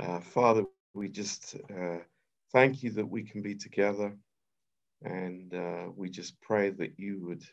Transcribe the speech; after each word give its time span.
Uh, 0.00 0.20
Father, 0.20 0.64
we 0.94 1.08
just 1.08 1.56
uh, 1.70 1.98
thank 2.52 2.82
you 2.82 2.90
that 2.92 3.08
we 3.08 3.22
can 3.24 3.42
be 3.42 3.54
together. 3.54 4.14
And 5.02 5.54
uh, 5.54 5.86
we 5.96 6.10
just 6.10 6.40
pray 6.42 6.70
that 6.70 6.98
you 6.98 7.20
would 7.26 7.44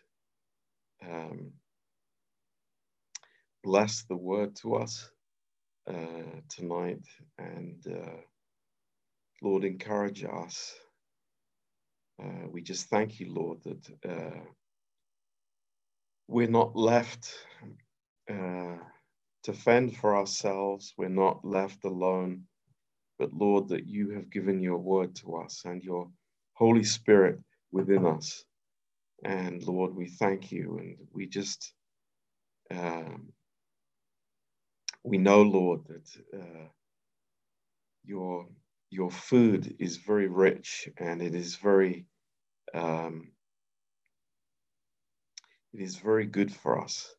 um, 1.05 1.51
bless 3.63 4.04
the 4.04 4.17
word 4.17 4.55
to 4.57 4.75
us 4.75 5.09
uh, 5.89 6.41
tonight. 6.49 7.05
And 7.39 7.85
uh, 7.88 8.17
Lord, 9.44 9.66
encourage 9.66 10.23
us. 10.26 10.73
Uh, 12.23 12.48
we 12.52 12.62
just 12.62 12.89
thank 12.89 13.20
you, 13.20 13.34
Lord, 13.34 13.59
that 13.63 13.89
we're 16.27 16.48
not 16.49 16.76
left 16.76 17.34
to 19.44 19.54
fend 19.54 19.95
for 19.98 20.16
ourselves. 20.16 20.94
We're 20.98 21.09
not 21.09 21.45
left 21.45 21.84
alone, 21.86 22.44
but 23.20 23.34
Lord, 23.34 23.70
that 23.70 23.88
you 23.88 24.12
have 24.12 24.30
given 24.30 24.62
your 24.62 24.77
word 24.77 25.16
to 25.18 25.36
us 25.38 25.63
and 25.66 25.84
your 25.84 26.09
Holy 26.54 26.84
Spirit 26.84 27.40
within 27.72 28.05
us. 28.05 28.44
And 29.23 29.63
Lord, 29.63 29.96
we 29.96 30.08
thank 30.08 30.52
you 30.52 30.77
and 30.80 30.98
we 31.13 31.27
just, 31.27 31.73
um, 32.72 33.34
we 35.04 35.18
know, 35.18 35.41
Lord, 35.44 35.82
that 35.88 36.40
uh, 36.40 36.68
your, 38.04 38.48
your 38.90 39.12
food 39.12 39.76
is 39.80 39.98
very 39.98 40.27
rich 40.27 40.90
and 40.98 41.21
it 41.21 41.35
is 41.35 41.55
very, 41.55 42.05
um, 42.73 43.32
it 45.73 45.82
is 45.82 45.98
very 45.98 46.26
good 46.26 46.54
for 46.54 46.82
us 46.82 47.16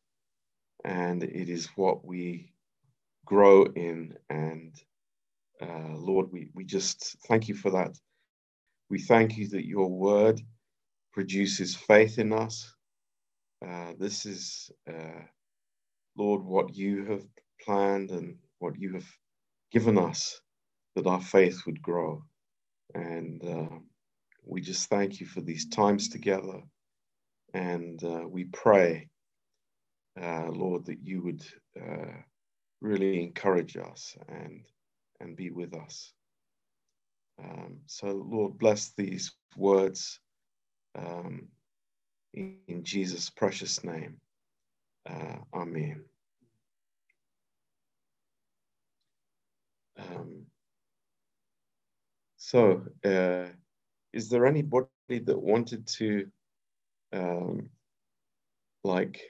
and 0.83 1.23
it 1.23 1.49
is 1.49 1.69
what 1.75 2.05
we 2.05 2.53
grow 3.25 3.63
in. 3.63 4.15
And 4.29 4.75
uh, 5.61 5.95
Lord, 5.95 6.31
we, 6.31 6.49
we 6.53 6.65
just 6.65 7.17
thank 7.27 7.47
you 7.47 7.55
for 7.55 7.71
that. 7.71 7.97
We 8.89 8.99
thank 8.99 9.37
you 9.37 9.47
that 9.49 9.65
your 9.65 9.89
word 9.89 10.41
produces 11.13 11.75
faith 11.75 12.19
in 12.19 12.33
us. 12.33 12.73
Uh, 13.65 13.93
this 13.97 14.25
is, 14.25 14.71
uh, 14.89 15.23
Lord, 16.17 16.43
what 16.43 16.75
you 16.75 17.05
have 17.05 17.25
planned 17.61 18.11
and 18.11 18.35
what 18.59 18.77
you 18.77 18.93
have 18.93 19.07
given 19.71 19.97
us 19.97 20.41
that 20.95 21.07
our 21.07 21.21
faith 21.21 21.61
would 21.65 21.81
grow. 21.81 22.23
And 22.93 23.43
uh, 23.43 23.77
we 24.45 24.61
just 24.61 24.89
thank 24.89 25.19
you 25.19 25.25
for 25.25 25.41
these 25.41 25.67
times 25.69 26.09
together. 26.09 26.61
And 27.53 28.03
uh, 28.03 28.23
we 28.27 28.45
pray 28.45 29.09
uh, 30.21 30.49
Lord, 30.49 30.85
that 30.85 30.99
you 31.03 31.21
would 31.23 31.43
uh, 31.79 32.11
really 32.81 33.23
encourage 33.23 33.77
us 33.77 34.15
and 34.27 34.63
and 35.19 35.35
be 35.35 35.49
with 35.49 35.73
us. 35.73 36.13
Um, 37.39 37.79
so, 37.85 38.07
Lord, 38.07 38.57
bless 38.57 38.91
these 38.91 39.31
words 39.57 40.19
um, 40.95 41.47
in, 42.33 42.57
in, 42.67 42.83
Jesus' 42.83 43.29
precious 43.29 43.83
name. 43.83 44.17
Uh, 45.09 45.37
amen. 45.53 46.03
Um, 49.97 50.45
so, 52.37 52.83
uh, 53.03 53.45
is 54.11 54.29
there 54.29 54.45
anybody 54.45 54.87
that 55.09 55.39
wanted 55.39 55.87
to, 55.87 56.27
um, 57.13 57.69
like, 58.83 59.21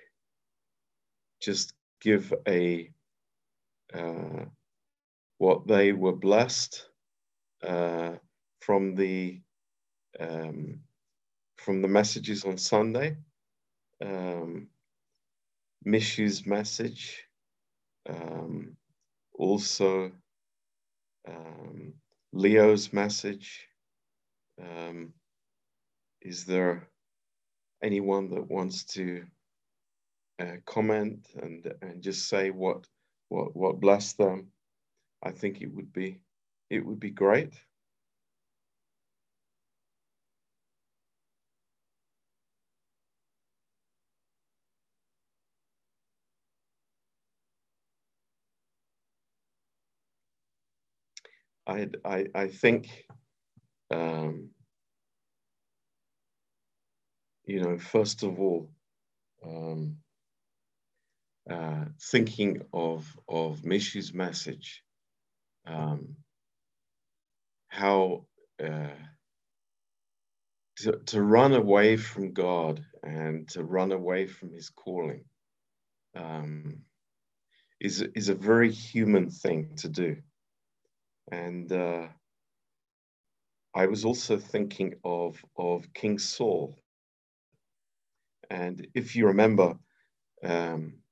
just 1.44 1.74
give 2.02 2.34
a 2.48 2.90
uh, 3.94 4.46
what 5.38 5.68
they 5.68 5.92
were 5.92 6.16
blessed 6.16 6.88
uh, 7.62 8.14
from 8.62 8.96
the 8.96 9.42
um, 10.20 10.80
from 11.58 11.82
the 11.82 11.88
messages 11.88 12.46
on 12.46 12.58
Sunday. 12.58 13.18
Um, 14.02 14.68
Mishu's 15.86 16.46
message, 16.46 17.26
um, 18.10 18.78
also 19.34 20.12
um, 21.28 21.94
Leo's 22.32 22.94
message. 22.94 23.68
Um, 24.62 25.14
is 26.22 26.46
there 26.46 26.88
anyone 27.84 28.30
that 28.30 28.50
wants 28.50 28.86
to 28.86 29.26
uh, 30.44 30.58
comment 30.66 31.28
and 31.42 31.74
and 31.82 32.04
just 32.04 32.30
say 32.30 32.52
what 32.52 32.88
what 33.30 33.56
what 33.56 33.80
blessed 33.82 34.18
them, 34.20 34.50
I 35.24 35.32
think 35.32 35.62
it 35.62 35.74
would 35.74 35.94
be 35.94 36.20
it 36.70 36.86
would 36.86 37.00
be 37.00 37.12
great. 37.12 37.54
I 51.68 51.90
I 52.06 52.28
I 52.36 52.48
think 52.50 53.06
um, 53.92 54.50
you 57.46 57.62
know 57.62 57.78
first 57.80 58.24
of 58.24 58.40
all 58.40 58.70
um, 59.46 59.98
uh, 61.50 61.86
thinking 62.02 62.62
of 62.74 63.06
of 63.28 63.62
Mishu's 63.62 64.14
message, 64.14 64.84
um, 65.68 66.16
how 67.70 68.26
uh, 68.64 68.96
to, 70.78 71.00
to 71.08 71.22
run 71.22 71.54
away 71.54 71.98
from 71.98 72.34
God 72.34 72.84
and 73.04 73.48
to 73.50 73.64
run 73.64 73.92
away 73.92 74.28
from 74.28 74.54
His 74.54 74.70
calling 74.70 75.26
um, 76.16 76.80
is 77.82 78.02
is 78.16 78.30
a 78.30 78.36
very 78.36 78.72
human 78.72 79.30
thing 79.30 79.76
to 79.78 79.90
do, 79.90 80.18
and 81.32 81.72
uh, 81.72 82.08
I 83.76 83.88
was 83.88 84.06
also 84.06 84.38
thinking 84.38 84.96
of 85.04 85.44
of 85.58 85.94
King 85.94 86.20
Saul, 86.20 86.76
and 88.50 88.88
if 88.96 89.16
you 89.16 89.28
remember. 89.28 89.78
Um, 90.44 91.03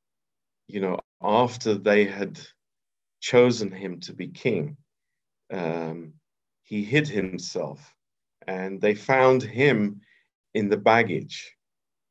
you 0.72 0.80
know, 0.80 1.00
after 1.22 1.76
they 1.76 2.06
had 2.06 2.40
chosen 3.20 3.72
him 3.72 4.00
to 4.00 4.14
be 4.14 4.28
king, 4.28 4.78
um, 5.52 6.14
he 6.64 6.84
hid 6.84 7.08
himself 7.08 7.94
and 8.48 8.80
they 8.80 8.96
found 8.96 9.44
him 9.44 10.02
in 10.54 10.70
the 10.70 10.78
baggage. 10.78 11.56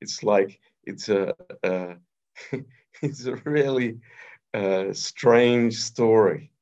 It's 0.03 0.23
like, 0.23 0.61
it's 0.85 1.09
a, 1.09 1.35
it's 3.03 3.25
a 3.25 3.37
really 3.45 3.99
uh, 4.53 4.93
strange 4.93 5.77
story. 5.77 6.53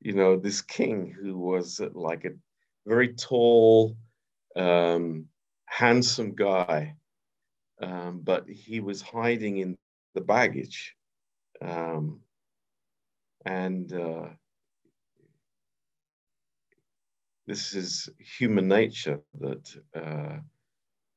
You 0.00 0.14
know, 0.14 0.36
this 0.36 0.62
king 0.62 1.14
who 1.18 1.36
was 1.38 1.80
like 1.92 2.24
a 2.24 2.32
very 2.86 3.12
tall, 3.14 3.96
um, 4.56 5.26
handsome 5.66 6.34
guy, 6.34 6.94
um, 7.82 8.20
but 8.24 8.48
he 8.48 8.80
was 8.80 9.02
hiding 9.02 9.58
in 9.58 9.76
the 10.14 10.20
baggage. 10.20 10.94
Um, 11.62 12.20
and 13.46 13.92
uh, 13.92 14.28
this 17.46 17.74
is 17.74 18.08
human 18.18 18.68
nature 18.68 19.20
that 19.40 19.76
uh, 19.94 20.38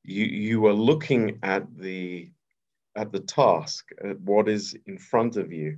you, 0.04 0.26
you 0.26 0.66
are 0.68 0.74
looking 0.74 1.40
at 1.44 1.66
the, 1.78 2.32
at 2.96 3.12
the 3.12 3.20
task, 3.22 3.90
at 4.04 4.20
what 4.22 4.50
is 4.50 4.76
in 4.88 4.98
front 4.98 5.38
of 5.38 5.52
you, 5.52 5.78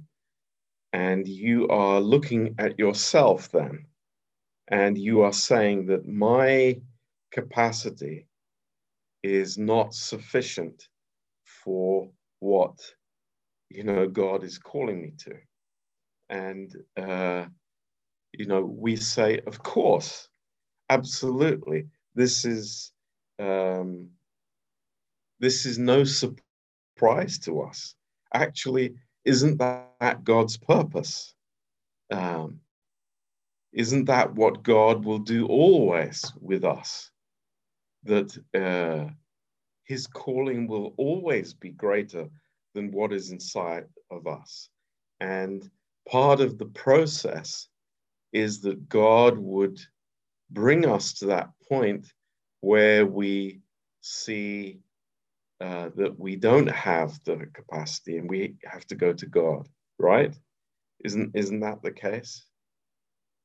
and 0.93 1.27
you 1.27 1.67
are 1.67 1.99
looking 1.99 2.55
at 2.57 2.79
yourself 2.79 3.51
then, 3.51 3.85
and 4.69 4.97
you 4.97 5.21
are 5.21 5.33
saying 5.33 5.85
that 5.87 6.07
my 6.07 6.79
capacity 7.31 8.25
is 9.23 9.57
not 9.57 9.93
sufficient 9.93 10.87
for 11.63 12.09
what 12.39 12.79
you 13.69 13.83
know 13.83 14.07
God 14.07 14.43
is 14.43 14.57
calling 14.57 15.01
me 15.01 15.13
to. 15.19 15.35
And 16.29 16.75
uh, 16.97 17.45
you 18.33 18.45
know, 18.45 18.61
we 18.61 18.95
say, 18.95 19.39
of 19.47 19.61
course, 19.63 20.29
absolutely. 20.89 21.87
This 22.15 22.45
is 22.45 22.91
um, 23.39 24.09
this 25.39 25.65
is 25.65 25.79
no 25.79 26.03
surprise 26.03 27.39
to 27.39 27.61
us. 27.61 27.95
Actually, 28.33 28.95
isn't 29.25 29.57
that 29.57 30.23
God's 30.23 30.57
purpose? 30.57 31.33
Um, 32.11 32.59
isn't 33.71 34.05
that 34.05 34.33
what 34.33 34.63
God 34.63 35.05
will 35.05 35.19
do 35.19 35.45
always 35.47 36.31
with 36.39 36.65
us? 36.65 37.11
That 38.03 38.37
uh, 38.55 39.13
His 39.83 40.07
calling 40.07 40.67
will 40.67 40.93
always 40.97 41.53
be 41.53 41.71
greater 41.71 42.29
than 42.79 42.91
what 42.91 43.11
is 43.11 43.31
inside 43.31 43.85
of 44.09 44.25
us. 44.25 44.69
And 45.19 45.69
part 46.07 46.39
of 46.39 46.57
the 46.57 46.65
process 46.65 47.67
is 48.31 48.61
that 48.61 48.87
God 48.87 49.37
would 49.37 49.79
bring 50.49 50.85
us 50.87 51.13
to 51.15 51.25
that 51.25 51.49
point 51.67 52.07
where 52.61 53.05
we 53.05 53.59
see 54.01 54.79
uh, 55.59 55.89
that 55.95 56.17
we 56.17 56.37
don't 56.37 56.71
have 56.71 57.19
the 57.25 57.37
capacity 57.53 58.17
and 58.17 58.29
we 58.29 58.55
have 58.63 58.85
to 58.87 58.95
go 58.95 59.11
to 59.11 59.25
God, 59.25 59.67
right? 59.97 60.33
Isn't 61.03 61.35
isn't 61.35 61.59
that 61.59 61.81
the 61.81 61.91
case? 61.91 62.45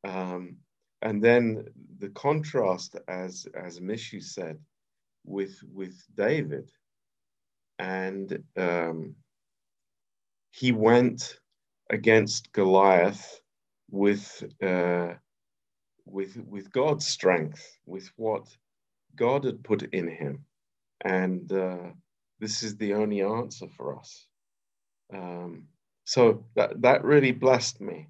Um, 0.05 0.59
and 1.03 1.23
then 1.23 1.67
the 1.99 2.11
contrast, 2.11 2.97
as 3.09 3.47
as 3.55 3.81
Mishu 3.81 4.23
said, 4.23 4.59
with 5.25 5.59
with 5.73 5.97
David, 6.15 6.71
and 7.79 8.43
um, 8.57 9.17
he 10.55 10.71
went 10.71 11.41
against 11.91 12.53
Goliath 12.53 13.41
with 13.91 14.45
uh, 14.63 15.15
with 16.07 16.37
with 16.47 16.71
God's 16.71 17.07
strength, 17.07 17.77
with 17.87 18.09
what 18.15 18.47
God 19.17 19.45
had 19.45 19.65
put 19.65 19.83
in 19.83 20.07
him, 20.07 20.45
and 21.05 21.51
uh, 21.53 21.89
this 22.39 22.63
is 22.63 22.77
the 22.77 22.95
only 22.95 23.21
answer 23.23 23.67
for 23.77 23.99
us. 23.99 24.29
Um, 25.13 25.65
so 26.05 26.45
that 26.55 26.81
that 26.83 27.03
really 27.03 27.33
blessed 27.33 27.81
me, 27.81 28.07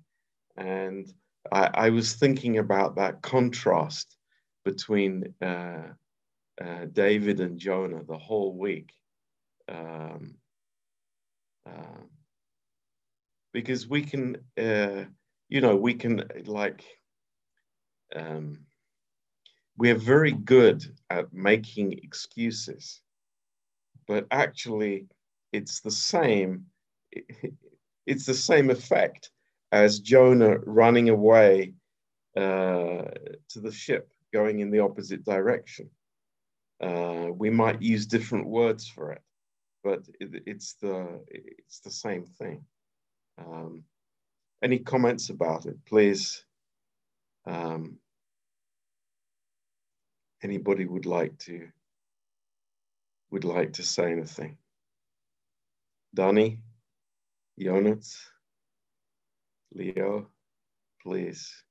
and 0.58 1.10
I, 1.50 1.70
I 1.86 1.90
was 1.90 2.12
thinking 2.12 2.58
about 2.58 2.96
that 2.96 3.22
contrast 3.22 4.16
between 4.66 5.32
uh, 5.40 5.88
uh, 6.62 6.84
David 6.92 7.40
and 7.40 7.58
Jonah 7.58 8.04
the 8.04 8.18
whole 8.18 8.54
week. 8.54 8.92
Um, 9.66 10.34
uh, 11.66 12.04
because 13.54 13.88
we 13.88 14.02
can, 14.02 14.36
uh, 14.58 15.04
you 15.48 15.62
know, 15.62 15.76
we 15.76 15.94
can 15.94 16.24
like, 16.44 16.84
um, 18.14 18.58
we're 19.78 19.94
very 19.94 20.32
good 20.32 20.84
at 21.08 21.32
making 21.32 21.92
excuses, 21.92 23.00
but 24.06 24.26
actually, 24.30 25.06
it's 25.52 25.80
the 25.80 25.90
same. 25.90 26.66
It's 28.06 28.26
the 28.26 28.34
same 28.34 28.68
effect 28.68 29.30
as 29.72 30.00
Jonah 30.00 30.58
running 30.66 31.08
away 31.08 31.72
uh, 32.36 33.04
to 33.48 33.60
the 33.62 33.72
ship, 33.72 34.12
going 34.30 34.60
in 34.60 34.70
the 34.70 34.80
opposite 34.80 35.24
direction. 35.24 35.88
Uh, 36.82 37.28
we 37.32 37.48
might 37.48 37.80
use 37.80 38.04
different 38.04 38.46
words 38.46 38.86
for 38.86 39.12
it, 39.12 39.22
but 39.82 40.00
it, 40.20 40.42
it's 40.44 40.74
the 40.82 41.24
it's 41.28 41.80
the 41.80 41.90
same 41.90 42.26
thing. 42.26 42.62
Um, 43.38 43.84
any 44.62 44.78
comments 44.78 45.30
about 45.30 45.66
it, 45.66 45.76
please? 45.86 46.44
Um, 47.46 47.98
anybody 50.42 50.86
would 50.86 51.06
like 51.06 51.38
to 51.38 51.68
would 53.30 53.44
like 53.44 53.74
to 53.74 53.82
say 53.82 54.12
anything? 54.12 54.58
Danny, 56.14 56.60
Jonas, 57.58 58.18
Leo, 59.74 60.28
please. 61.02 61.63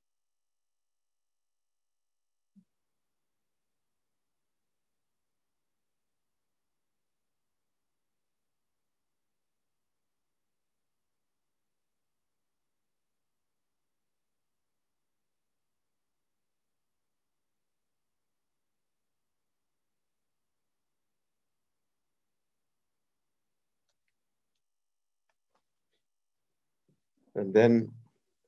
And 27.36 27.54
then 27.54 27.92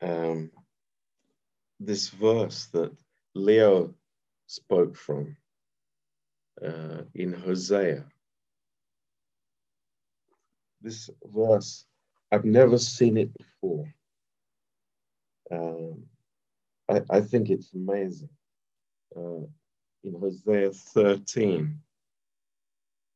um, 0.02 0.52
this 1.80 2.10
verse 2.10 2.68
that 2.74 2.92
Leo 3.34 3.94
spoke 4.48 4.96
from 4.96 5.36
uh, 6.64 7.02
in 7.14 7.34
Hosea. 7.34 8.06
This 10.82 11.10
verse, 11.26 11.86
I've 12.32 12.46
never 12.46 12.78
seen 12.78 13.18
it 13.18 13.32
before. 13.38 13.94
Um, 15.52 16.04
I, 16.90 17.02
I, 17.10 17.22
think 17.22 17.50
it's 17.50 17.74
amazing. 17.74 18.30
Uh, 19.16 19.46
in 20.04 20.14
Hosea 20.20 20.72
13, 20.72 21.80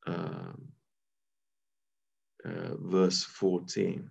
um, 0.08 0.68
uh, 2.46 2.76
verse 2.80 3.24
14. 3.24 4.10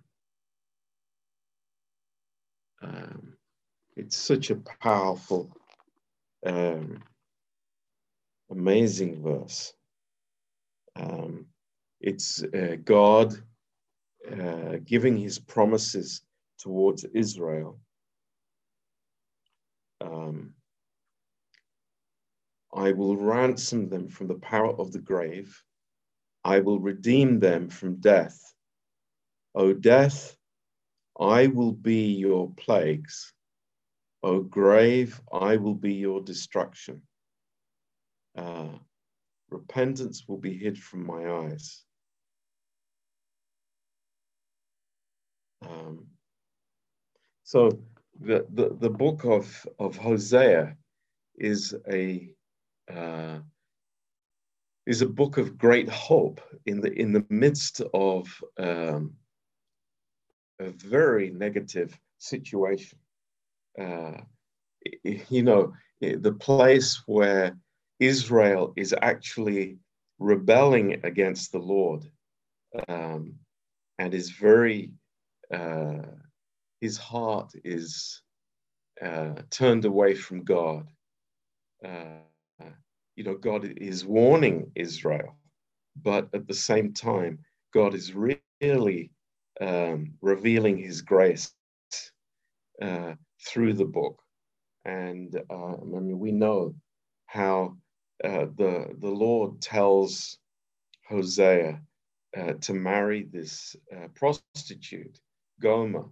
Um, 2.81 3.33
it's 3.95 4.15
such 4.15 4.49
a 4.49 4.55
powerful, 4.55 5.51
um, 6.45 7.03
amazing 8.49 9.21
verse. 9.21 9.73
Um, 10.95 11.47
it's 11.99 12.43
uh, 12.43 12.77
God 12.83 13.33
uh, 14.31 14.77
giving 14.85 15.17
his 15.17 15.39
promises 15.39 16.21
towards 16.59 17.03
Israel. 17.05 17.79
Um, 20.01 20.53
I 22.73 22.91
will 22.91 23.17
ransom 23.17 23.89
them 23.89 24.07
from 24.09 24.27
the 24.27 24.35
power 24.35 24.73
of 24.73 24.91
the 24.91 24.99
grave. 24.99 25.61
I 26.43 26.59
will 26.59 26.79
redeem 26.79 27.39
them 27.39 27.69
from 27.69 27.95
death. 27.95 28.39
O 29.55 29.73
death, 29.73 30.37
I 31.19 31.47
will 31.47 31.73
be 31.73 32.13
your 32.13 32.51
plagues. 32.55 33.33
O 34.23 34.41
grave, 34.41 35.19
I 35.31 35.57
will 35.57 35.75
be 35.75 35.93
your 35.93 36.21
destruction. 36.21 37.01
Uh, 38.37 38.77
repentance 39.49 40.25
will 40.27 40.37
be 40.37 40.57
hid 40.57 40.77
from 40.77 41.05
my 41.05 41.29
eyes. 41.29 41.83
Um, 45.61 46.07
so 47.43 47.79
the, 48.19 48.45
the, 48.53 48.75
the 48.79 48.89
book 48.89 49.25
of, 49.25 49.67
of 49.77 49.97
Hosea 49.97 50.75
is 51.37 51.75
a 51.91 52.29
uh, 52.93 53.39
is 54.85 55.01
a 55.01 55.07
book 55.07 55.37
of 55.37 55.57
great 55.57 55.87
hope 55.87 56.41
in 56.65 56.81
the 56.81 56.91
in 56.99 57.13
the 57.13 57.25
midst 57.29 57.81
of 57.93 58.27
um, 58.57 59.13
a 60.59 60.69
very 60.69 61.31
negative 61.31 61.97
situation. 62.17 62.99
Uh, 63.79 64.17
you 65.03 65.43
know, 65.43 65.73
the 66.01 66.35
place 66.39 67.01
where 67.05 67.57
Israel 67.99 68.73
is 68.75 68.95
actually 69.01 69.77
rebelling 70.19 70.99
against 71.03 71.51
the 71.51 71.59
Lord 71.59 72.09
um, 72.87 73.35
and 73.97 74.13
is 74.13 74.31
very, 74.31 74.91
uh, 75.53 76.01
his 76.81 76.97
heart 76.97 77.51
is 77.63 78.21
uh, 79.01 79.35
turned 79.49 79.85
away 79.85 80.15
from 80.15 80.43
God. 80.43 80.87
Uh, 81.83 82.19
you 83.15 83.23
know, 83.25 83.35
God 83.35 83.65
is 83.65 84.05
warning 84.05 84.71
Israel, 84.75 85.35
but 86.01 86.29
at 86.33 86.47
the 86.47 86.53
same 86.53 86.93
time, 86.93 87.39
God 87.73 87.93
is 87.93 88.13
really 88.13 89.11
um, 89.61 90.13
revealing 90.21 90.77
his 90.77 91.01
grace 91.01 91.51
uh, 92.81 93.13
through 93.45 93.73
the 93.73 93.85
book. 93.85 94.21
And 94.85 95.35
uh, 95.49 95.73
I 95.73 95.83
mean, 95.83 96.19
we 96.19 96.31
know 96.31 96.75
how 97.27 97.77
uh, 98.23 98.45
the, 98.57 98.95
the 98.99 99.09
Lord 99.09 99.61
tells 99.61 100.37
Hosea 101.07 101.81
uh, 102.37 102.53
to 102.61 102.73
marry 102.73 103.27
this 103.31 103.75
uh, 103.95 104.07
prostitute, 104.15 105.19
Gomer. 105.61 106.05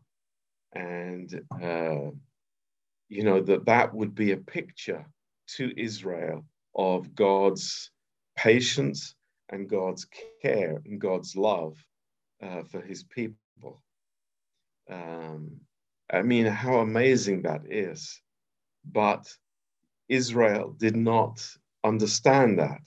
And, 0.73 1.41
uh, 1.61 2.11
you 3.09 3.23
know, 3.23 3.41
that 3.41 3.65
that 3.65 3.93
would 3.93 4.13
be 4.13 4.31
a 4.31 4.37
picture 4.37 5.05
to 5.55 5.71
Israel 5.79 6.45
of 6.75 7.15
God's 7.15 7.91
patience 8.35 9.15
and 9.49 9.69
God's 9.69 10.05
care 10.41 10.81
and 10.85 10.99
God's 10.99 11.35
love 11.35 11.77
uh, 12.41 12.63
for 12.63 12.81
his 12.81 13.03
people. 13.03 13.81
Um, 14.89 15.61
I 16.11 16.21
mean, 16.21 16.45
how 16.45 16.79
amazing 16.79 17.43
that 17.43 17.61
is. 17.69 18.21
But 18.85 19.27
Israel 20.07 20.75
did 20.77 20.95
not 20.95 21.45
understand 21.83 22.59
that. 22.59 22.81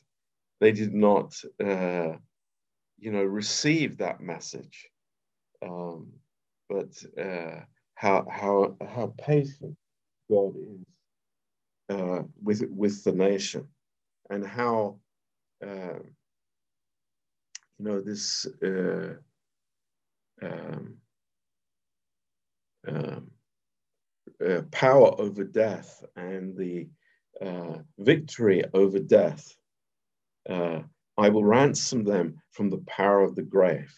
They 0.60 0.72
did 0.72 0.94
not, 0.94 1.34
uh, 1.62 2.16
you 2.98 3.10
know, 3.12 3.24
receive 3.24 3.98
that 3.98 4.20
message. 4.20 4.88
Um, 5.62 6.12
but 6.68 6.92
uh, 7.20 7.60
how, 7.94 8.26
how, 8.30 8.76
how 8.86 9.12
patient 9.18 9.76
God 10.30 10.54
is 10.56 10.86
uh, 11.90 12.22
with 12.42 12.62
with 12.70 13.02
the 13.04 13.12
nation, 13.12 13.66
and 14.30 14.46
how 14.46 14.96
uh, 15.64 15.98
you 17.78 17.84
know 17.84 18.00
this 18.00 18.46
uh, 18.62 19.14
um, 20.42 20.96
um, 22.88 23.30
uh, 24.44 24.62
power 24.70 25.20
over 25.20 25.44
death 25.44 26.04
and 26.16 26.56
the 26.56 26.88
uh, 27.44 27.78
victory 27.98 28.64
over 28.74 28.98
death. 28.98 29.54
Uh, 30.48 30.80
I 31.18 31.28
will 31.28 31.44
ransom 31.44 32.04
them 32.04 32.40
from 32.52 32.70
the 32.70 32.82
power 32.86 33.22
of 33.22 33.34
the 33.34 33.42
grave. 33.42 33.92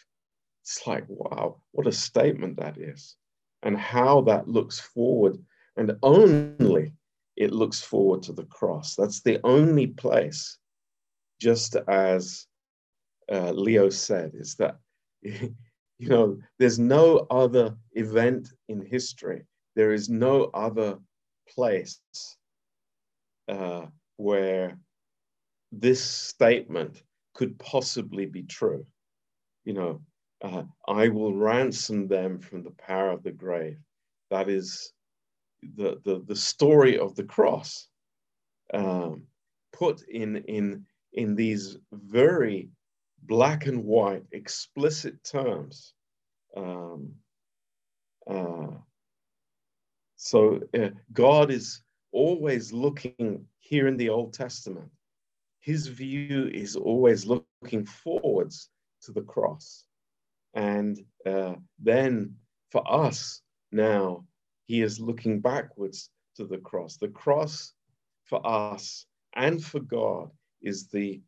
It's 0.63 0.87
like, 0.87 1.05
wow, 1.09 1.61
what 1.73 1.87
a 1.87 1.93
statement 1.93 2.57
that 2.59 2.79
is. 2.79 3.17
And 3.63 3.77
how 3.77 4.23
that 4.23 4.49
looks 4.49 4.81
forward, 4.81 5.39
and 5.77 5.97
only 6.03 6.93
it 7.37 7.53
looks 7.53 7.81
forward 7.81 8.23
to 8.25 8.33
the 8.33 8.45
cross. 8.45 8.95
That's 8.97 9.21
the 9.23 9.41
only 9.45 9.87
place, 9.87 10.59
just 11.41 11.77
as 11.89 12.47
uh, 13.31 13.53
Leo 13.53 13.89
said, 13.89 14.33
is 14.35 14.57
that, 14.57 14.79
you 16.03 16.09
know, 16.09 16.37
there's 16.59 16.81
no 16.81 17.29
other 17.31 17.77
event 17.93 18.49
in 18.69 18.85
history, 18.85 19.45
there 19.77 19.93
is 19.93 20.09
no 20.09 20.51
other 20.53 20.99
place 21.49 22.01
uh, 23.49 23.87
where 24.17 24.77
this 25.71 26.03
statement 26.03 27.05
could 27.35 27.57
possibly 27.61 28.27
be 28.27 28.43
true. 28.43 28.85
You 29.65 29.75
know, 29.75 30.01
uh, 30.43 30.65
I 30.89 31.07
will 31.07 31.37
ransom 31.37 32.09
them 32.09 32.41
from 32.41 32.65
the 32.65 32.73
power 32.73 33.13
of 33.13 33.23
the 33.23 33.31
grave. 33.31 33.79
That 34.31 34.49
is 34.49 34.93
the, 35.77 36.01
the, 36.05 36.25
the 36.27 36.35
story 36.35 36.99
of 36.99 37.15
the 37.15 37.25
cross 37.25 37.87
um, 38.75 39.23
put 39.73 40.03
in, 40.09 40.39
in, 40.49 40.85
in 41.13 41.37
these 41.37 41.77
very 41.93 42.71
black 43.23 43.67
and 43.67 43.85
white, 43.85 44.25
explicit 44.33 45.23
terms. 45.25 45.95
Um, 46.57 47.13
uh, 48.29 48.77
so 50.17 50.61
uh, 50.79 50.91
God 51.13 51.51
is 51.51 51.83
always 52.13 52.73
looking 52.73 53.47
here 53.59 53.89
in 53.89 53.97
the 53.97 54.11
Old 54.11 54.35
Testament. 54.35 54.91
His 55.61 55.87
view 55.87 56.51
is 56.53 56.77
always 56.77 57.27
looking 57.27 57.87
forwards 57.87 58.69
to 59.03 59.13
the 59.13 59.23
cross. 59.23 59.85
And 60.55 60.99
uh, 61.25 61.55
then 61.79 62.37
for 62.71 62.83
us 62.91 63.41
now, 63.71 64.25
he 64.67 64.83
is 64.83 65.01
looking 65.01 65.41
backwards 65.41 66.11
to 66.37 66.47
the 66.47 66.59
cross. 66.59 66.97
The 66.97 67.09
cross 67.09 67.73
for 68.25 68.45
us 68.47 69.07
and 69.35 69.63
for 69.63 69.81
God 69.81 70.31
is 70.61 70.89
the, 70.89 71.21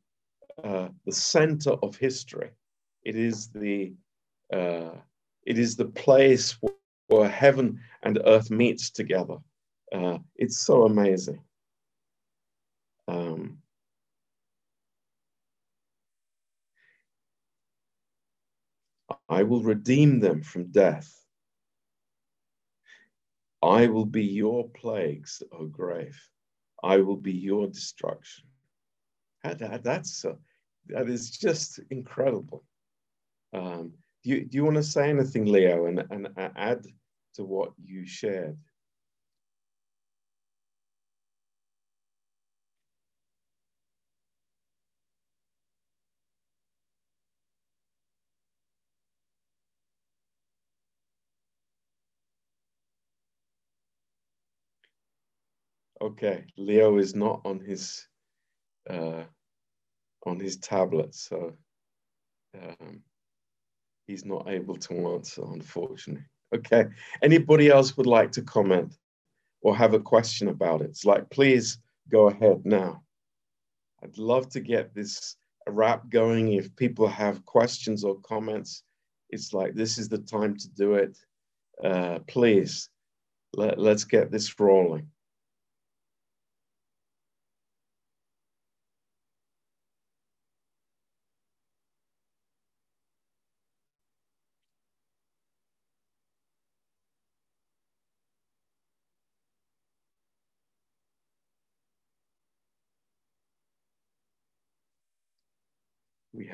uh, 0.63 0.89
the 1.05 1.13
center 1.13 1.73
of 1.83 1.97
history. 1.97 2.51
It 3.03 3.17
is 3.17 3.49
the, 3.49 3.95
uh, 4.53 4.93
it 5.45 5.59
is 5.59 5.77
the 5.77 5.87
place 5.87 6.57
where, 6.61 7.29
heaven 7.29 7.79
and 8.03 8.19
earth 8.25 8.51
meets 8.51 8.91
together. 8.91 9.37
Uh, 9.93 10.19
it's 10.37 10.59
so 10.61 10.85
amazing. 10.85 11.39
Um, 13.07 13.59
I 19.29 19.43
will 19.43 19.63
redeem 19.63 20.19
them 20.19 20.43
from 20.43 20.73
death. 20.73 21.13
I 23.63 23.87
will 23.87 24.07
be 24.07 24.25
your 24.25 24.69
plagues, 24.71 25.43
O 25.53 25.67
grave. 25.67 26.19
I 26.83 26.99
will 26.99 27.17
be 27.17 27.33
your 27.33 27.67
destruction. 27.67 28.47
That, 29.45 29.85
that's 29.85 30.25
uh, 30.25 30.35
that 30.89 31.09
is 31.09 31.31
just 31.31 31.81
incredible. 31.91 32.65
Um, 33.53 33.93
do 34.23 34.31
you, 34.31 34.45
do 34.47 34.57
you 34.57 34.65
want 34.65 34.77
to 34.77 34.83
say 34.83 35.11
anything, 35.11 35.45
Leo, 35.45 35.87
and, 35.87 36.03
and 36.11 36.29
add 36.57 36.87
to 37.35 37.45
what 37.45 37.73
you 37.85 38.07
shared? 38.07 38.57
Okay, 56.01 56.45
Leo 56.57 56.99
is 56.99 57.15
not 57.15 57.41
on 57.45 57.61
his 57.61 58.07
uh, 58.89 59.23
on 60.27 60.41
his 60.41 60.57
tablet, 60.57 61.15
so 61.15 61.53
um, 62.61 63.03
he's 64.07 64.25
not 64.25 64.49
able 64.49 64.77
to 64.77 65.15
answer, 65.15 65.43
unfortunately. 65.45 66.25
Okay, 66.55 66.85
anybody 67.23 67.69
else 67.69 67.97
would 67.97 68.07
like 68.07 68.31
to 68.33 68.43
comment 68.43 68.97
or 69.63 69.77
have 69.77 69.95
a 69.95 70.01
question 70.01 70.49
about 70.49 70.83
it? 70.83 70.91
It's 70.91 71.05
like, 71.05 71.29
please 71.31 71.79
go 72.11 72.29
ahead 72.29 72.65
now. 72.65 73.03
I'd 74.03 74.19
love 74.19 74.49
to 74.51 74.61
get 74.61 74.95
this 74.95 75.37
wrap 75.67 76.09
going. 76.11 76.53
If 76.53 76.75
people 76.77 77.09
have 77.09 77.45
questions 77.45 78.05
or 78.05 78.21
comments, 78.21 78.83
it's 79.31 79.53
like 79.53 79.75
this 79.75 79.99
is 79.99 80.09
the 80.09 80.19
time 80.19 80.57
to 80.59 80.69
do 80.69 80.95
it. 80.95 81.19
Uh, 81.83 82.19
please, 82.29 82.89
let, 83.55 83.79
let's 83.79 84.05
get 84.05 84.31
this 84.31 84.61
rolling. 84.61 85.09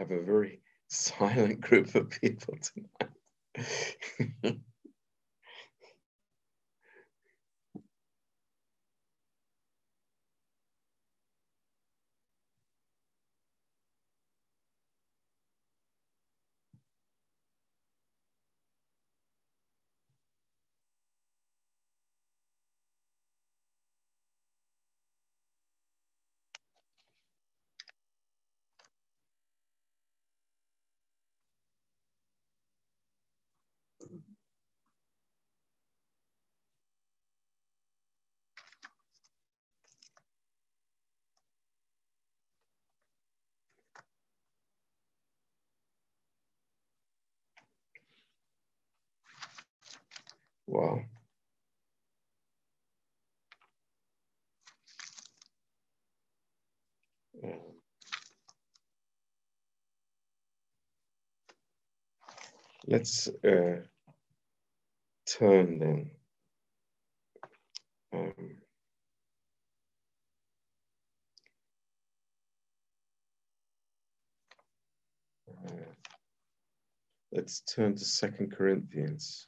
Have 0.01 0.11
a 0.11 0.23
very 0.23 0.61
silent 0.89 1.61
group 1.61 1.95
of 1.95 2.11
people 2.11 2.59
tonight. 2.61 4.61
Wow. 50.71 51.01
let's 62.87 63.29
uh, 63.45 63.83
turn 65.27 65.79
then. 65.79 66.11
Um, 68.13 68.33
uh, 75.49 75.73
let's 77.33 77.61
turn 77.61 77.95
to 77.97 78.05
Second 78.05 78.53
Corinthians. 78.53 79.47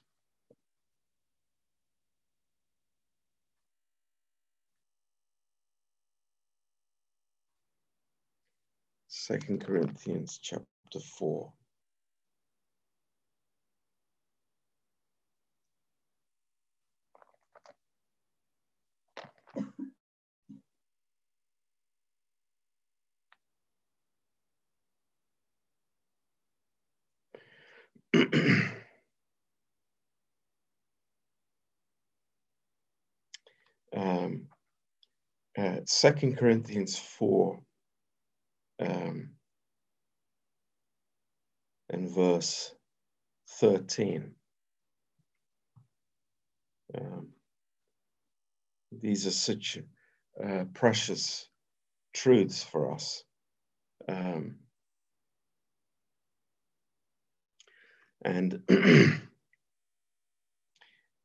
Second 9.24 9.64
Corinthians 9.64 10.40
chapter 10.42 10.66
4. 11.16 11.52
um, 33.96 34.48
uh, 35.56 35.76
Second 35.86 36.36
Corinthians 36.36 36.98
4 36.98 37.62
um, 38.82 39.30
and 41.90 42.10
verse 42.10 42.74
13. 43.60 44.34
Um, 46.98 47.28
these 49.00 49.26
are 49.26 49.30
such 49.30 49.78
uh, 50.42 50.64
precious 50.74 51.48
truths 52.12 52.62
for 52.62 52.92
us. 52.92 53.24
Um, 54.08 54.56
and 58.24 58.62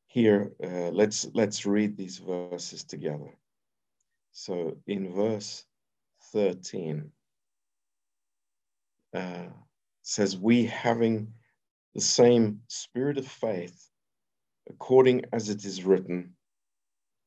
here, 0.06 0.52
uh, 0.62 0.90
let's 0.90 1.26
let's 1.34 1.66
read 1.66 1.96
these 1.96 2.18
verses 2.18 2.84
together. 2.84 3.36
So 4.32 4.76
in 4.86 5.12
verse 5.14 5.64
13, 6.32 7.10
uh, 9.14 9.46
says, 10.02 10.36
We 10.36 10.66
having 10.66 11.32
the 11.94 12.00
same 12.00 12.60
spirit 12.68 13.18
of 13.18 13.26
faith, 13.26 13.88
according 14.68 15.24
as 15.32 15.48
it 15.48 15.64
is 15.64 15.84
written, 15.84 16.34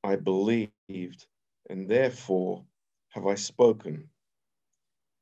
I 0.04 0.16
believed, 0.16 0.72
and 1.70 1.90
therefore 1.90 2.66
have 3.10 3.28
I 3.28 3.36
spoken. 3.36 4.10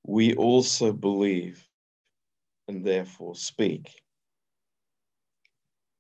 We 0.06 0.36
also 0.36 0.94
believe, 0.94 1.68
and 2.68 2.86
therefore 2.86 3.36
speak. 3.36 3.92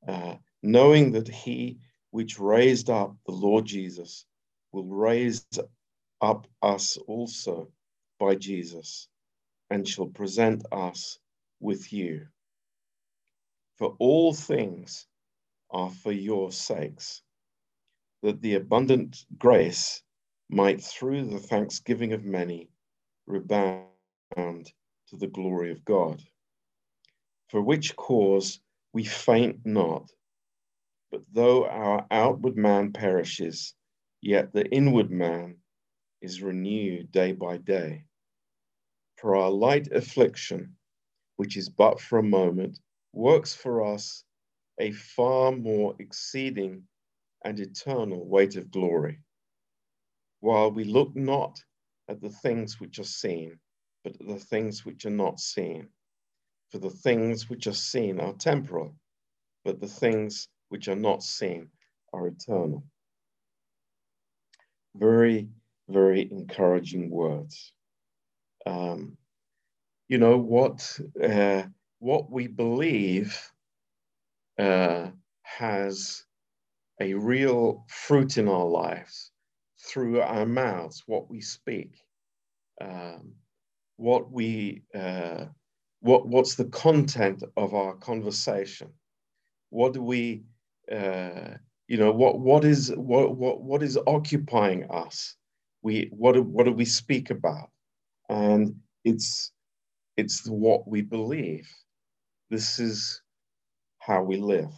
Uh, 0.07 0.35
knowing 0.63 1.11
that 1.13 1.27
he 1.27 1.79
which 2.11 2.39
raised 2.39 2.89
up 2.89 3.15
the 3.25 3.33
Lord 3.33 3.65
Jesus 3.65 4.25
will 4.71 4.85
raise 4.85 5.45
up 6.21 6.47
us 6.61 6.97
also 7.07 7.69
by 8.19 8.35
Jesus 8.35 9.07
and 9.69 9.87
shall 9.87 10.07
present 10.07 10.65
us 10.71 11.19
with 11.59 11.93
you. 11.93 12.27
For 13.77 13.95
all 13.99 14.33
things 14.33 15.07
are 15.71 15.89
for 15.89 16.11
your 16.11 16.51
sakes, 16.51 17.21
that 18.23 18.41
the 18.41 18.55
abundant 18.55 19.25
grace 19.37 20.03
might, 20.49 20.81
through 20.81 21.25
the 21.25 21.39
thanksgiving 21.39 22.13
of 22.13 22.25
many, 22.25 22.69
rebound 23.27 23.85
to 24.35 25.17
the 25.17 25.27
glory 25.27 25.71
of 25.71 25.85
God. 25.85 26.21
For 27.49 27.61
which 27.61 27.95
cause 27.95 28.59
we 28.93 29.03
faint 29.03 29.65
not, 29.65 30.11
but 31.11 31.21
though 31.31 31.65
our 31.67 32.05
outward 32.11 32.57
man 32.57 32.91
perishes, 32.91 33.73
yet 34.21 34.51
the 34.51 34.65
inward 34.65 35.09
man 35.11 35.57
is 36.21 36.41
renewed 36.41 37.11
day 37.11 37.31
by 37.31 37.57
day. 37.57 38.05
For 39.19 39.35
our 39.35 39.51
light 39.51 39.91
affliction, 39.91 40.77
which 41.35 41.57
is 41.57 41.67
but 41.67 41.99
for 41.99 42.19
a 42.19 42.23
moment, 42.23 42.79
works 43.11 43.53
for 43.53 43.85
us 43.85 44.23
a 44.79 44.91
far 44.93 45.51
more 45.51 45.93
exceeding 45.99 46.87
and 47.43 47.59
eternal 47.59 48.25
weight 48.25 48.55
of 48.55 48.71
glory, 48.71 49.19
while 50.39 50.71
we 50.71 50.85
look 50.85 51.13
not 51.17 51.61
at 52.07 52.21
the 52.21 52.29
things 52.29 52.79
which 52.79 52.97
are 52.97 53.03
seen, 53.03 53.59
but 54.05 54.13
at 54.21 54.25
the 54.25 54.39
things 54.39 54.85
which 54.85 55.05
are 55.05 55.09
not 55.09 55.41
seen. 55.41 55.89
For 56.69 56.79
the 56.79 56.89
things 56.89 57.49
which 57.49 57.67
are 57.67 57.73
seen 57.73 58.21
are 58.21 58.33
temporal, 58.33 58.95
but 59.65 59.81
the 59.81 59.87
things 59.87 60.47
which 60.69 60.87
are 60.87 60.95
not 60.95 61.23
seen 61.23 61.69
are 62.13 62.27
eternal. 62.27 62.85
Very, 64.95 65.49
very 65.89 66.31
encouraging 66.31 67.09
words. 67.09 67.73
Um, 68.69 69.17
you 70.07 70.17
know 70.19 70.37
what 70.37 70.99
uh, 71.23 71.63
what 71.99 72.31
we 72.31 72.47
believe 72.47 73.51
uh, 74.59 75.07
has 75.43 76.23
a 77.01 77.13
real 77.13 77.85
fruit 77.87 78.37
in 78.37 78.47
our 78.47 78.65
lives 78.65 79.31
through 79.79 80.21
our 80.21 80.45
mouths, 80.45 81.03
what 81.07 81.29
we 81.29 81.41
speak, 81.41 82.03
um, 82.81 83.33
what 83.97 84.31
we 84.31 84.83
uh, 84.93 85.45
what 86.01 86.27
what's 86.27 86.55
the 86.55 86.65
content 86.65 87.43
of 87.57 87.73
our 87.73 87.95
conversation, 87.95 88.89
what 89.71 89.93
do 89.93 90.01
we 90.03 90.43
uh, 90.91 91.55
you 91.87 91.97
know 91.97 92.11
what 92.11 92.39
what 92.39 92.65
is 92.65 92.91
what 92.95 93.35
what 93.35 93.61
what 93.63 93.81
is 93.81 93.97
occupying 94.05 94.83
us? 94.91 95.35
We 95.81 96.09
what 96.11 96.37
what 96.45 96.65
do 96.65 96.71
we 96.71 96.85
speak 96.85 97.31
about 97.31 97.69
and 98.29 98.75
it's 99.03 99.51
it's 100.17 100.47
what 100.47 100.87
we 100.87 101.01
believe. 101.01 101.69
This 102.49 102.79
is 102.79 103.21
how 103.99 104.23
we 104.23 104.37
live. 104.37 104.73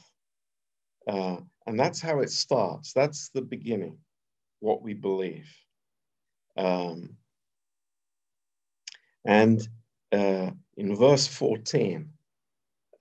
Uh, 1.08 1.38
and 1.66 1.80
that's 1.80 2.00
how 2.00 2.20
it 2.20 2.30
starts. 2.30 2.94
That's 2.94 3.30
the 3.30 3.42
beginning 3.42 3.98
what 4.60 4.84
we 4.84 4.94
believe. 4.94 5.50
Um, 6.58 7.18
and 9.26 9.68
uh, 10.12 10.52
in 10.78 10.96
verse 10.96 11.28
14 11.28 12.10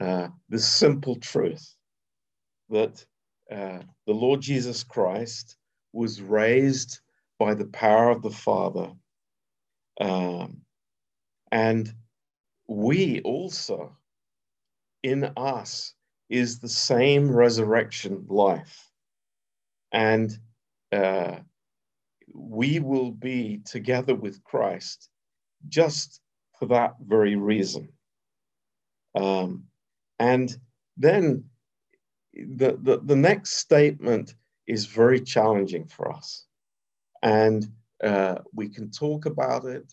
uh, 0.00 0.28
the 0.48 0.58
simple 0.58 1.16
truth 1.16 1.74
that 2.70 3.04
uh, 3.50 3.80
the 4.06 4.14
Lord 4.14 4.40
Jesus 4.40 4.82
Christ 4.82 5.56
was 5.92 6.22
raised 6.22 7.00
by 7.38 7.54
the 7.54 7.66
power 7.66 8.10
of 8.10 8.22
the 8.22 8.30
Father. 8.30 8.92
Um, 10.00 10.62
and 11.52 11.92
we 12.66 13.20
also, 13.22 13.96
in 15.02 15.30
us, 15.36 15.94
is 16.28 16.58
the 16.58 16.68
same 16.68 17.30
resurrection 17.30 18.24
life. 18.28 18.88
And 19.92 20.36
uh, 20.92 21.38
we 22.32 22.78
will 22.78 23.10
be 23.10 23.60
together 23.64 24.14
with 24.14 24.42
Christ 24.44 25.08
just 25.68 26.20
for 26.58 26.66
that 26.66 26.94
very 27.04 27.36
reason. 27.36 27.88
Um, 29.14 29.64
and 30.18 30.56
then 30.96 31.44
the, 32.32 32.78
the, 32.80 33.00
the 33.02 33.16
next 33.16 33.54
statement 33.54 34.34
is 34.66 34.86
very 34.86 35.20
challenging 35.20 35.86
for 35.86 36.12
us. 36.12 36.46
And 37.22 37.66
uh, 38.04 38.36
we 38.54 38.68
can 38.68 38.90
talk 38.90 39.26
about 39.26 39.64
it 39.64 39.92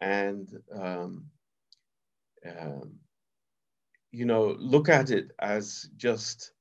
and, 0.00 0.48
um, 0.74 1.24
um, 2.46 2.92
you 4.12 4.24
know, 4.24 4.56
look 4.58 4.88
at 4.88 5.10
it 5.10 5.30
as 5.40 5.88
just 5.96 6.52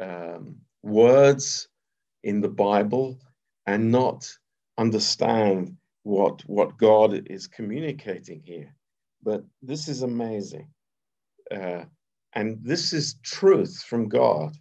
um, 0.00 0.56
words 0.82 1.68
in 2.24 2.40
the 2.40 2.48
Bible 2.48 3.20
and 3.66 3.90
not 3.90 4.28
understand 4.78 5.76
what, 6.02 6.42
what 6.46 6.78
God 6.78 7.26
is 7.28 7.46
communicating 7.46 8.42
here. 8.44 8.74
But 9.22 9.44
this 9.62 9.88
is 9.88 10.02
amazing. 10.02 10.68
Uh, 11.50 11.84
and 12.34 12.58
this 12.62 12.92
is 12.92 13.16
truth 13.22 13.84
from 13.88 14.08
God. 14.08 14.56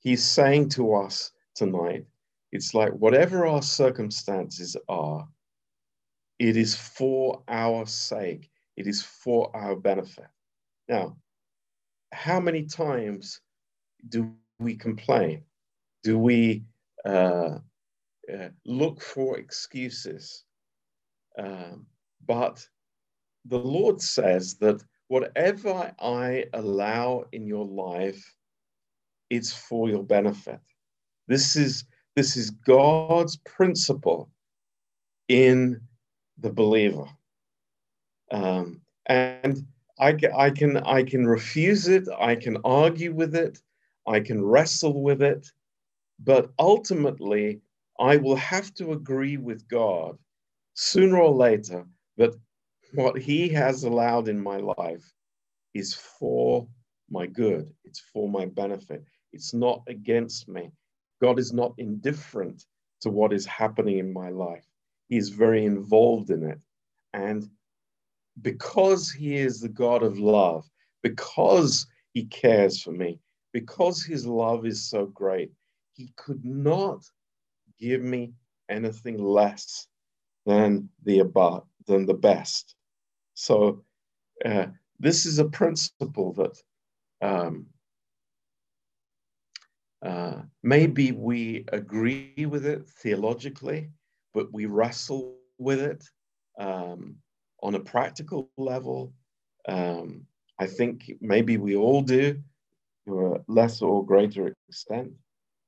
He's 0.00 0.24
saying 0.24 0.68
to 0.70 0.94
us 0.94 1.32
tonight, 1.54 2.04
it's 2.52 2.74
like 2.74 2.92
whatever 2.92 3.46
our 3.46 3.62
circumstances 3.62 4.76
are, 4.88 5.28
it 6.38 6.56
is 6.56 6.74
for 6.74 7.42
our 7.48 7.86
sake, 7.86 8.50
it 8.76 8.86
is 8.86 9.02
for 9.02 9.54
our 9.54 9.76
benefit. 9.76 10.28
Now, 10.88 11.16
how 12.12 12.40
many 12.40 12.62
times 12.64 13.40
do 14.08 14.32
we 14.58 14.74
complain? 14.76 15.42
Do 16.04 16.18
we 16.18 16.64
uh, 17.04 17.58
uh, 18.32 18.48
look 18.64 19.02
for 19.02 19.38
excuses? 19.38 20.44
Um, 21.38 21.86
but 22.26 22.66
the 23.44 23.58
Lord 23.58 24.00
says 24.00 24.54
that 24.56 24.82
whatever 25.08 25.92
I 26.00 26.44
allow 26.54 27.24
in 27.32 27.46
your 27.46 27.64
life, 27.66 28.34
it's 29.30 29.52
for 29.52 29.88
your 29.88 30.02
benefit. 30.02 30.60
This 31.26 31.56
is 31.56 31.84
this 32.18 32.36
is 32.36 32.50
God's 32.50 33.36
principle 33.36 34.28
in 35.28 35.80
the 36.38 36.50
believer, 36.50 37.04
um, 38.32 38.80
and 39.06 39.64
I, 40.00 40.16
I 40.36 40.50
can 40.50 40.78
I 40.78 41.04
can 41.04 41.28
refuse 41.28 41.86
it. 41.86 42.08
I 42.18 42.34
can 42.34 42.56
argue 42.64 43.14
with 43.14 43.36
it. 43.36 43.62
I 44.04 44.18
can 44.18 44.44
wrestle 44.44 45.00
with 45.00 45.22
it, 45.22 45.52
but 46.18 46.50
ultimately 46.58 47.60
I 48.00 48.16
will 48.16 48.34
have 48.34 48.74
to 48.74 48.94
agree 48.94 49.36
with 49.36 49.68
God 49.68 50.18
sooner 50.74 51.18
or 51.18 51.32
later 51.32 51.86
that 52.16 52.34
what 52.94 53.16
he 53.16 53.48
has 53.50 53.84
allowed 53.84 54.26
in 54.26 54.42
my 54.42 54.56
life 54.56 55.12
is 55.72 55.94
for 55.94 56.66
my 57.10 57.26
good, 57.28 57.72
it's 57.84 58.00
for 58.12 58.28
my 58.28 58.46
benefit, 58.46 59.04
it's 59.32 59.54
not 59.54 59.84
against 59.86 60.48
me. 60.48 60.72
God 61.20 61.38
is 61.38 61.52
not 61.52 61.74
indifferent 61.78 62.64
to 63.00 63.10
what 63.10 63.32
is 63.32 63.46
happening 63.46 63.98
in 63.98 64.12
my 64.12 64.28
life, 64.28 64.66
He 65.08 65.16
is 65.16 65.28
very 65.28 65.64
involved 65.64 66.30
in 66.30 66.44
it. 66.44 66.58
And 67.12 67.48
because 68.42 69.10
He 69.10 69.36
is 69.36 69.60
the 69.60 69.68
God 69.68 70.02
of 70.02 70.18
love, 70.18 70.68
because 71.02 71.86
He 72.12 72.24
cares 72.24 72.82
for 72.82 72.92
me, 72.92 73.20
because 73.52 74.04
His 74.04 74.26
love 74.26 74.66
is 74.66 74.88
so 74.88 75.06
great, 75.06 75.52
He 75.92 76.12
could 76.16 76.44
not 76.44 77.04
give 77.78 78.02
me 78.02 78.32
anything 78.68 79.18
less 79.18 79.86
than 80.46 80.88
the 81.04 81.20
above, 81.20 81.66
than 81.86 82.06
the 82.06 82.14
best. 82.14 82.74
So 83.34 83.84
uh, 84.44 84.66
this 84.98 85.26
is 85.26 85.38
a 85.38 85.44
principle 85.44 86.32
that 86.34 86.62
um, 87.20 87.66
uh, 90.02 90.42
maybe 90.62 91.12
we 91.12 91.64
agree 91.72 92.46
with 92.48 92.64
it 92.66 92.88
theologically, 93.02 93.90
but 94.34 94.52
we 94.52 94.66
wrestle 94.66 95.36
with 95.58 95.80
it 95.80 96.04
um, 96.58 97.16
on 97.62 97.74
a 97.74 97.80
practical 97.80 98.50
level. 98.56 99.12
Um, 99.68 100.26
I 100.58 100.66
think 100.66 101.10
maybe 101.20 101.56
we 101.56 101.76
all 101.76 102.02
do 102.02 102.40
to 103.06 103.34
a 103.34 103.40
lesser 103.48 103.86
or 103.86 104.04
greater 104.04 104.54
extent, 104.68 105.12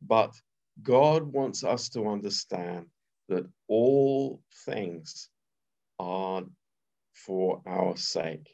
but 0.03 0.33
God 0.83 1.25
wants 1.25 1.65
us 1.65 1.89
to 1.91 2.09
understand 2.09 2.87
that 3.29 3.47
all 3.69 4.41
things 4.65 5.29
are 5.99 6.43
for 7.15 7.61
our 7.67 7.97
sake, 7.97 8.49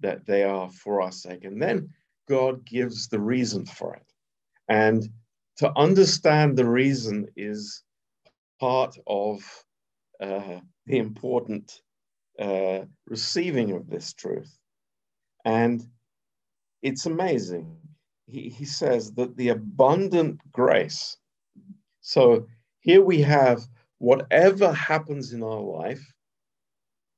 that 0.00 0.26
they 0.26 0.42
are 0.42 0.70
for 0.70 1.02
our 1.02 1.12
sake. 1.12 1.44
And 1.44 1.60
then 1.60 1.90
God 2.28 2.64
gives 2.64 3.08
the 3.08 3.20
reason 3.20 3.66
for 3.66 3.94
it. 3.94 4.13
And 4.68 5.08
to 5.56 5.72
understand 5.76 6.56
the 6.56 6.68
reason 6.68 7.28
is 7.36 7.82
part 8.60 8.96
of 9.06 9.42
uh, 10.20 10.60
the 10.86 10.98
important 10.98 11.82
uh, 12.38 12.80
receiving 13.06 13.72
of 13.72 13.88
this 13.88 14.12
truth. 14.12 14.58
And 15.44 15.86
it's 16.82 17.06
amazing. 17.06 17.76
He, 18.26 18.48
he 18.48 18.64
says 18.64 19.12
that 19.12 19.36
the 19.36 19.50
abundant 19.50 20.40
grace. 20.50 21.16
So 22.00 22.46
here 22.80 23.02
we 23.02 23.20
have 23.22 23.62
whatever 23.98 24.72
happens 24.72 25.32
in 25.32 25.42
our 25.42 25.60
life, 25.60 26.04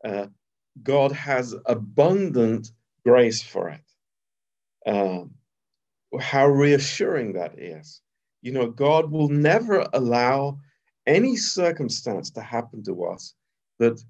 uh, 0.05 0.27
God 0.83 1.13
has 1.13 1.55
abundant 1.67 2.71
grace 3.05 3.43
for 3.43 3.71
it. 3.71 3.81
Um, 4.87 5.33
how 6.21 6.47
reassuring 6.47 7.33
that 7.35 7.59
is. 7.59 8.01
You 8.43 8.53
know, 8.53 8.71
God 8.71 9.11
will 9.11 9.29
never 9.29 9.87
allow 9.93 10.59
any 11.07 11.37
circumstance 11.37 12.31
to 12.33 12.41
happen 12.41 12.83
to 12.85 13.05
us 13.05 13.35
that 13.79 14.03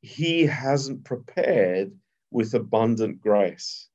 He 0.00 0.46
hasn't 0.46 1.04
prepared 1.04 1.92
with 2.30 2.54
abundant 2.54 3.20
grace. 3.20 3.88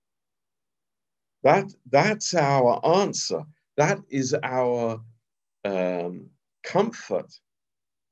That, 1.44 1.72
that's 1.90 2.34
our 2.34 2.86
answer. 2.86 3.44
That 3.78 4.00
is 4.10 4.36
our 4.44 5.02
um, 5.64 6.30
comfort 6.64 7.32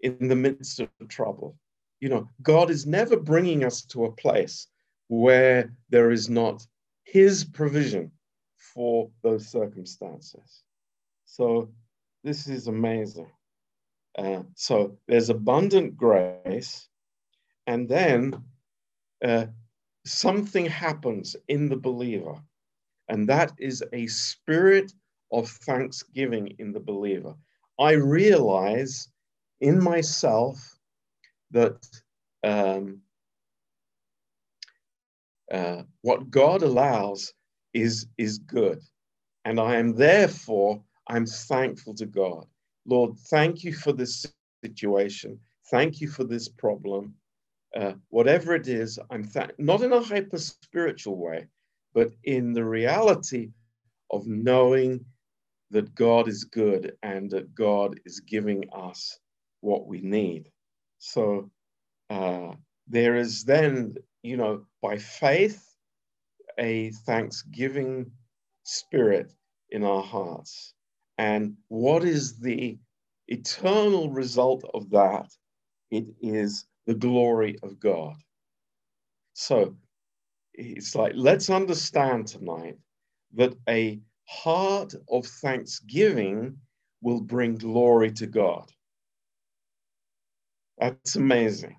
in 0.01 0.27
the 0.27 0.35
midst 0.35 0.79
of 0.79 0.89
trouble. 1.09 1.57
You 1.99 2.09
know, 2.09 2.29
God 2.41 2.69
is 2.69 2.85
never 2.85 3.17
bringing 3.17 3.63
us 3.63 3.81
to 3.85 4.05
a 4.05 4.11
place 4.11 4.67
where 5.07 5.73
there 5.89 6.11
is 6.11 6.29
not 6.29 6.65
His 7.03 7.43
provision 7.43 8.11
for 8.77 9.09
those 9.23 9.47
circumstances. 9.47 10.61
So 11.25 11.71
this 12.23 12.47
is 12.47 12.67
amazing. 12.67 13.31
Uh, 14.15 14.43
so 14.53 14.95
there's 15.07 15.31
abundant 15.31 15.97
grace, 15.97 16.87
and 17.65 17.89
then 17.89 18.39
uh, 19.25 19.47
something 20.05 20.67
happens 20.67 21.35
in 21.47 21.69
the 21.69 21.75
believer, 21.75 22.35
and 23.09 23.27
that 23.27 23.51
is 23.57 23.83
a 23.93 24.05
spirit 24.05 24.93
of 25.31 25.49
thanksgiving 25.49 26.53
in 26.59 26.71
the 26.71 26.79
believer. 26.79 27.33
I 27.79 27.93
realize 27.93 29.09
in 29.59 29.83
myself 29.83 30.77
that 31.49 31.83
um, 32.43 33.01
uh, 35.51 35.81
what 36.01 36.29
God 36.29 36.61
allows 36.61 37.33
is, 37.81 38.07
is 38.17 38.39
good. 38.39 38.81
And 39.45 39.59
I 39.59 39.75
am 39.75 39.93
therefore, 39.95 40.81
I'm 41.07 41.25
thankful 41.25 41.93
to 41.95 42.05
God. 42.05 42.45
Lord, 42.85 43.17
thank 43.29 43.63
you 43.63 43.73
for 43.73 43.93
this 43.93 44.25
situation. 44.63 45.39
Thank 45.71 46.01
you 46.01 46.09
for 46.09 46.23
this 46.23 46.49
problem. 46.49 47.13
Uh, 47.75 47.93
whatever 48.09 48.55
it 48.55 48.67
is, 48.67 48.97
I'm 49.11 49.29
not 49.57 49.81
in 49.81 49.93
a 49.93 50.01
hyper 50.01 50.37
spiritual 50.37 51.17
way, 51.17 51.47
but 51.93 52.11
in 52.23 52.53
the 52.53 52.63
reality 52.63 53.51
of 54.11 54.25
knowing 54.25 55.05
that 55.71 55.93
God 55.93 56.27
is 56.27 56.45
good 56.45 56.95
and 57.03 57.29
that 57.31 57.53
God 57.53 57.99
is 58.05 58.21
giving 58.21 58.63
us 58.71 59.19
what 59.61 59.85
we 59.85 59.99
need. 60.01 60.49
So 60.99 61.51
uh, 62.09 62.53
there 62.87 63.15
is 63.15 63.43
then, 63.43 63.95
you 64.23 64.37
know, 64.37 64.65
by 64.81 64.97
faith, 64.97 65.66
a 66.59 66.91
thanksgiving 67.05 68.11
spirit 68.63 69.33
in 69.69 69.83
our 69.83 70.03
hearts. 70.03 70.73
And 71.17 71.55
what 71.67 72.03
is 72.03 72.39
the 72.39 72.77
eternal 73.27 74.09
result 74.09 74.63
of 74.73 74.89
that? 74.91 75.27
It 75.91 76.05
is 76.21 76.65
the 76.85 76.93
glory 76.95 77.57
of 77.63 77.79
God. 77.79 78.15
So 79.33 79.75
it's 80.53 80.95
like, 80.95 81.13
let's 81.15 81.49
understand 81.49 82.27
tonight 82.27 82.77
that 83.35 83.55
a 83.69 83.99
heart 84.25 84.93
of 85.09 85.25
thanksgiving 85.25 86.57
will 87.01 87.21
bring 87.21 87.55
glory 87.55 88.11
to 88.11 88.27
God. 88.27 88.71
That's 90.79 91.15
amazing. 91.15 91.77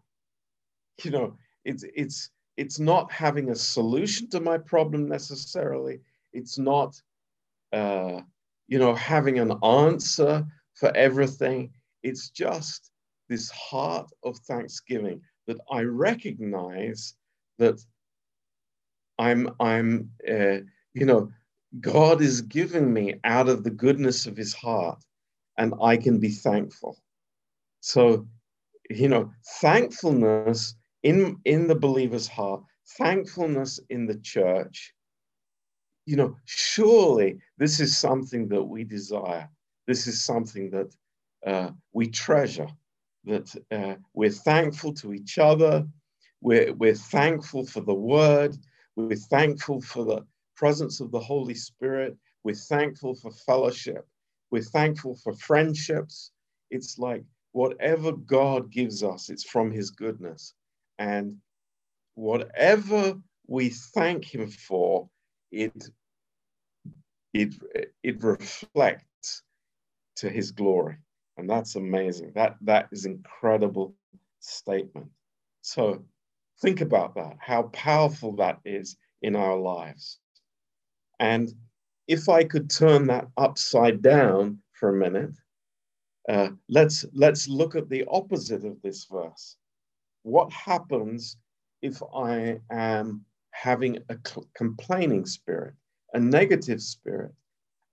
You 1.04 1.10
know, 1.12 1.36
it's 1.64 1.84
it's 1.94 2.30
it's 2.58 2.80
not 2.80 3.10
having 3.12 3.50
a 3.50 3.54
solution 3.54 4.28
to 4.30 4.40
my 4.40 4.58
problem 4.58 5.08
necessarily. 5.08 6.00
It's 6.32 6.58
not, 6.58 7.00
uh, 7.72 8.20
you 8.66 8.80
know, 8.80 8.96
having 8.96 9.38
an 9.38 9.52
answer 9.62 10.44
for 10.74 10.94
everything. 10.96 11.70
It's 12.02 12.30
just 12.30 12.90
this 13.28 13.48
heart 13.50 14.10
of 14.24 14.38
thanksgiving 14.38 15.20
that 15.46 15.58
I 15.70 15.82
recognize 15.82 17.14
that 17.58 17.80
I'm, 19.20 19.50
I'm, 19.60 20.10
uh, 20.28 20.58
you 20.94 21.06
know, 21.06 21.30
God 21.80 22.20
is 22.20 22.40
giving 22.40 22.92
me 22.92 23.20
out 23.22 23.48
of 23.48 23.62
the 23.62 23.70
goodness 23.70 24.26
of 24.26 24.36
His 24.36 24.52
heart, 24.52 25.00
and 25.58 25.74
I 25.80 25.96
can 25.96 26.18
be 26.18 26.30
thankful. 26.30 26.98
So, 27.80 28.26
you 28.90 29.08
know, 29.08 29.30
thankfulness 29.60 30.74
in, 31.02 31.38
in 31.44 31.66
the 31.66 31.74
believer's 31.74 32.28
heart, 32.28 32.62
thankfulness 32.98 33.80
in 33.90 34.06
the 34.06 34.18
church. 34.18 34.94
You 36.06 36.16
know, 36.16 36.36
surely 36.44 37.38
this 37.58 37.80
is 37.80 37.96
something 37.96 38.48
that 38.48 38.62
we 38.62 38.84
desire. 38.84 39.48
This 39.86 40.06
is 40.06 40.24
something 40.24 40.70
that 40.70 40.94
uh, 41.46 41.70
we 41.92 42.08
treasure, 42.08 42.68
that 43.24 43.54
uh, 43.70 43.96
we're 44.14 44.30
thankful 44.30 44.94
to 44.94 45.12
each 45.12 45.38
other. 45.38 45.86
We're, 46.40 46.72
we're 46.74 46.94
thankful 46.94 47.66
for 47.66 47.80
the 47.80 47.94
word. 47.94 48.56
We're 48.96 49.16
thankful 49.16 49.80
for 49.80 50.04
the 50.04 50.26
presence 50.56 51.00
of 51.00 51.10
the 51.10 51.20
Holy 51.20 51.54
Spirit. 51.54 52.16
We're 52.42 52.54
thankful 52.54 53.14
for 53.14 53.30
fellowship. 53.30 54.06
We're 54.50 54.62
thankful 54.62 55.16
for 55.16 55.34
friendships. 55.34 56.32
It's 56.70 56.98
like 56.98 57.24
whatever 57.52 58.12
God 58.12 58.70
gives 58.70 59.02
us, 59.02 59.30
it's 59.30 59.44
from 59.44 59.70
His 59.70 59.90
goodness. 59.90 60.54
And 60.98 61.36
whatever 62.14 63.14
we 63.46 63.70
thank 63.70 64.24
him 64.24 64.48
for, 64.48 65.08
it, 65.52 65.72
it, 67.32 67.54
it 68.02 68.22
reflects 68.22 69.42
to 70.16 70.28
his 70.28 70.50
glory. 70.50 70.96
And 71.36 71.48
that's 71.48 71.76
amazing. 71.76 72.32
That, 72.34 72.56
that 72.62 72.88
is 72.90 73.04
incredible 73.06 73.94
statement. 74.40 75.06
So 75.62 76.04
think 76.60 76.80
about 76.80 77.14
that, 77.14 77.36
how 77.38 77.64
powerful 77.72 78.34
that 78.36 78.58
is 78.64 78.96
in 79.22 79.36
our 79.36 79.56
lives. 79.56 80.18
And 81.20 81.52
if 82.08 82.28
I 82.28 82.44
could 82.44 82.70
turn 82.70 83.06
that 83.06 83.28
upside 83.36 84.02
down 84.02 84.58
for 84.72 84.90
a 84.90 84.98
minute, 84.98 85.34
uh, 86.28 86.50
let's, 86.68 87.04
let's 87.12 87.48
look 87.48 87.76
at 87.76 87.88
the 87.88 88.04
opposite 88.10 88.64
of 88.64 88.80
this 88.82 89.06
verse 89.10 89.56
what 90.22 90.52
happens 90.52 91.36
if 91.82 92.02
I 92.14 92.60
am 92.70 93.24
having 93.50 93.98
a 94.08 94.16
complaining 94.54 95.26
spirit, 95.26 95.74
a 96.14 96.20
negative 96.20 96.80
spirit, 96.80 97.32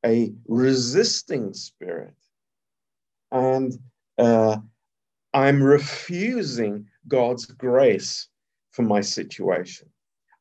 a 0.05 0.31
resisting 0.47 1.53
spirit. 1.53 2.13
And 3.31 3.77
uh, 4.17 4.57
I'm 5.33 5.61
refusing 5.61 6.87
God's 7.07 7.45
grace 7.45 8.27
for 8.71 8.83
my 8.83 9.01
situation. 9.01 9.89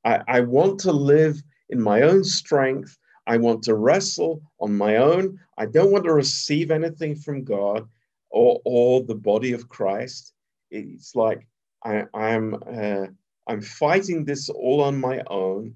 I, 0.04 0.20
I 0.28 0.40
want 0.40 0.80
to 0.80 0.92
live 0.92 1.42
in 1.70 1.80
my 1.80 2.02
own 2.02 2.24
strength. 2.24 2.96
I 3.26 3.38
want 3.38 3.62
to 3.64 3.74
wrestle 3.74 4.42
on 4.60 4.76
my 4.76 4.96
own. 4.96 5.40
I 5.56 5.66
don't 5.66 5.90
want 5.90 6.04
to 6.04 6.12
receive 6.12 6.70
anything 6.70 7.16
from 7.16 7.44
God 7.44 7.88
or, 8.30 8.60
or 8.64 9.02
the 9.02 9.14
body 9.14 9.52
of 9.52 9.68
Christ. 9.68 10.34
It's 10.70 11.14
like 11.14 11.46
I, 11.84 12.04
I'm, 12.14 12.54
uh, 12.54 13.06
I'm 13.46 13.60
fighting 13.60 14.24
this 14.24 14.48
all 14.48 14.82
on 14.82 15.00
my 15.00 15.22
own. 15.26 15.74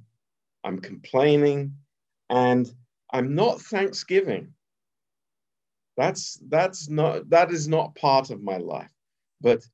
I'm 0.65 0.81
complaining 0.81 1.75
and 2.31 2.71
I'm 3.13 3.35
not 3.35 3.61
thanksgiving. 3.61 4.55
That's, 5.97 6.39
that's 6.49 6.89
not, 6.89 7.29
that 7.31 7.51
is 7.51 7.69
not 7.69 7.95
part 7.95 8.31
of 8.31 8.43
my 8.43 8.57
life. 8.59 8.93
But 9.41 9.67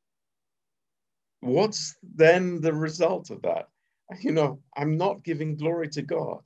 what's 1.40 1.96
then 2.02 2.60
the 2.60 2.72
result 2.72 3.30
of 3.30 3.42
that? 3.42 3.68
You 4.20 4.32
know, 4.32 4.60
I'm 4.76 4.98
not 4.98 5.24
giving 5.24 5.56
glory 5.56 5.88
to 5.88 6.02
God. 6.02 6.40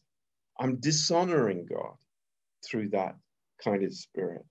I'm 0.60 0.76
dishonoring 0.76 1.66
God 1.66 1.96
through 2.64 2.90
that 2.90 3.16
kind 3.62 3.82
of 3.82 3.92
spirit. 3.94 4.44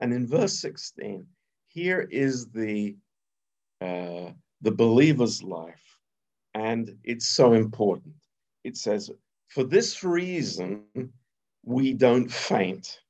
And 0.00 0.12
in 0.12 0.26
verse 0.26 0.58
16, 0.60 1.26
here 1.72 2.06
is 2.10 2.46
the 2.50 2.96
uh, 3.80 4.30
the 4.60 4.70
believer's 4.70 5.42
life, 5.42 5.98
and 6.54 6.96
it's 7.02 7.26
so 7.26 7.54
important. 7.54 8.14
It 8.64 8.76
says, 8.76 9.10
"For 9.48 9.64
this 9.64 10.04
reason, 10.04 10.84
we 11.64 11.92
don't 11.92 12.30
faint." 12.30 13.00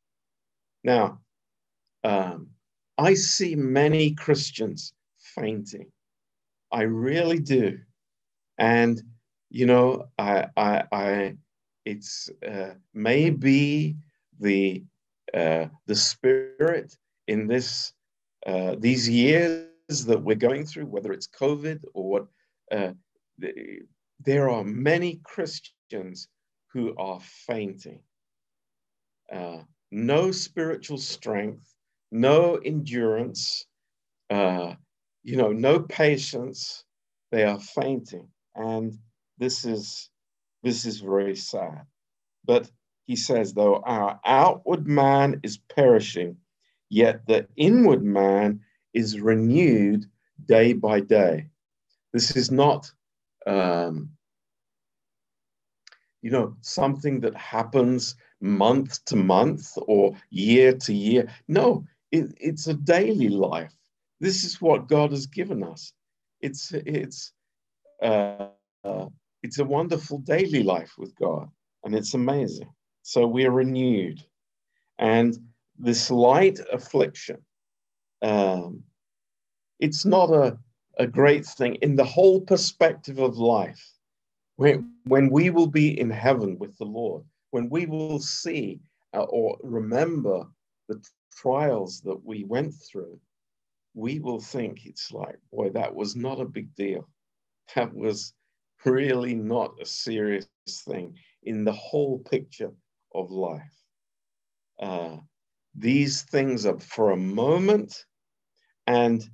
Now, 0.85 1.21
um, 2.05 2.49
I 2.99 3.15
see 3.15 3.55
many 3.55 4.13
Christians 4.13 4.93
fainting. 5.19 5.87
I 6.71 6.83
really 6.83 7.39
do. 7.39 7.79
And, 8.59 9.03
you 9.51 9.67
know, 9.67 10.09
I, 10.19 10.47
I, 10.57 10.85
I 10.93 11.37
it's 11.85 12.31
uh, 12.47 12.75
maybe 12.95 13.97
the, 14.41 14.83
uh, 15.35 15.67
the 15.87 15.95
spirit 15.95 16.97
in 17.27 17.47
this, 17.47 17.93
uh, 18.47 18.77
these 18.79 19.09
years 19.09 19.67
that 19.89 20.23
we're 20.23 20.37
going 20.37 20.67
through, 20.67 20.87
whether 20.87 21.13
it's 21.13 21.29
COVID 21.29 21.81
or 21.95 22.11
what, 22.11 22.27
uh, 22.71 22.93
the, 23.39 23.81
there 24.25 24.49
are 24.49 24.65
many 24.65 25.21
Christians 25.25 26.29
who 26.73 26.95
are 26.97 27.21
fainting. 27.21 28.01
Uh, 29.33 29.59
no 29.91 30.31
spiritual 30.31 30.99
strength, 30.99 31.75
no 32.11 32.57
endurance, 32.57 33.67
uh, 34.31 34.75
you 35.23 35.37
know, 35.37 35.53
no 35.53 35.81
patience. 35.81 36.85
They 37.31 37.45
are 37.45 37.61
fainting, 37.61 38.29
and 38.55 38.99
this 39.39 39.65
is 39.65 40.11
this 40.63 40.85
is 40.85 41.01
very 41.01 41.37
sad. 41.37 41.83
But 42.45 42.71
he 43.05 43.17
says, 43.17 43.55
though 43.55 43.77
our 43.77 44.21
outward 44.25 44.87
man 44.87 45.41
is 45.43 45.59
perishing, 45.59 46.37
yet 46.93 47.27
the 47.27 47.47
inward 47.57 48.03
man 48.03 48.61
is 48.93 49.19
renewed 49.19 50.05
day 50.45 50.75
by 50.75 51.01
day. 51.01 51.47
This 52.13 52.37
is 52.37 52.51
not, 52.51 52.93
um, 53.47 54.11
you 56.21 56.31
know, 56.31 56.55
something 56.61 57.19
that 57.21 57.35
happens 57.35 58.15
month 58.43 59.03
to 59.07 59.17
month 59.17 59.73
or 59.87 60.15
year 60.29 60.75
to 60.75 60.93
year. 60.93 61.33
No, 61.49 61.87
it, 62.11 62.35
it's 62.39 62.67
a 62.67 62.75
daily 62.75 63.31
life. 63.31 63.75
This 64.21 64.45
is 64.45 64.61
what 64.61 64.87
God 64.87 65.13
has 65.13 65.27
given 65.27 65.63
us. 65.63 65.95
It's 66.41 66.73
it's 66.73 67.33
uh, 68.03 68.49
uh, 68.85 69.07
it's 69.43 69.59
a 69.61 69.65
wonderful 69.65 70.19
daily 70.19 70.63
life 70.63 70.93
with 70.99 71.15
God, 71.17 71.49
and 71.85 71.95
it's 71.95 72.13
amazing. 72.13 72.71
So 73.03 73.27
we 73.27 73.47
are 73.47 73.51
renewed, 73.51 74.23
and 74.99 75.39
this 75.83 76.11
light 76.11 76.61
affliction. 76.73 77.39
Um, 78.23 78.85
it's 79.81 80.05
not 80.05 80.31
a, 80.31 80.57
a 80.99 81.07
great 81.07 81.45
thing 81.45 81.75
in 81.83 81.97
the 81.97 82.05
whole 82.05 82.41
perspective 82.41 83.19
of 83.19 83.37
life. 83.37 83.85
When, 84.57 84.93
when 85.05 85.29
we 85.29 85.51
will 85.51 85.67
be 85.67 85.99
in 85.99 86.09
heaven 86.09 86.57
with 86.59 86.79
the 86.79 86.85
Lord, 86.85 87.25
when 87.51 87.69
we 87.69 87.87
will 87.87 88.21
see 88.21 88.81
uh, 89.13 89.25
or 89.25 89.59
remember 89.63 90.47
the 90.89 91.03
trials 91.35 92.01
that 92.03 92.25
we 92.25 92.45
went 92.45 92.75
through, 92.75 93.19
we 93.95 94.21
will 94.21 94.41
think 94.41 94.87
it's 94.87 95.11
like, 95.11 95.39
boy, 95.53 95.71
that 95.71 95.93
was 95.93 96.15
not 96.15 96.41
a 96.41 96.45
big 96.45 96.75
deal. 96.77 97.09
That 97.75 97.93
was 97.93 98.35
really 98.85 99.35
not 99.35 99.75
a 99.81 99.87
serious 99.87 100.47
thing 100.71 101.17
in 101.43 101.65
the 101.65 101.73
whole 101.73 102.21
picture 102.21 102.71
of 103.15 103.31
life. 103.31 103.77
Uh, 104.81 105.17
these 105.75 106.23
things 106.23 106.67
are 106.67 106.79
for 106.79 107.11
a 107.11 107.17
moment, 107.17 108.05
and 108.87 109.29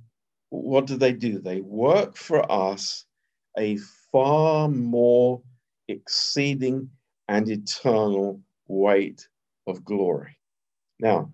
what 0.49 0.87
do 0.87 0.97
they 0.97 1.13
do? 1.13 1.39
They 1.39 1.61
work 1.61 2.15
for 2.15 2.49
us 2.51 3.05
a 3.57 3.77
far 4.11 4.67
more 4.67 5.41
exceeding 5.87 6.89
and 7.27 7.49
eternal 7.49 8.41
weight 8.67 9.27
of 9.67 9.83
glory. 9.83 10.37
Now, 10.99 11.31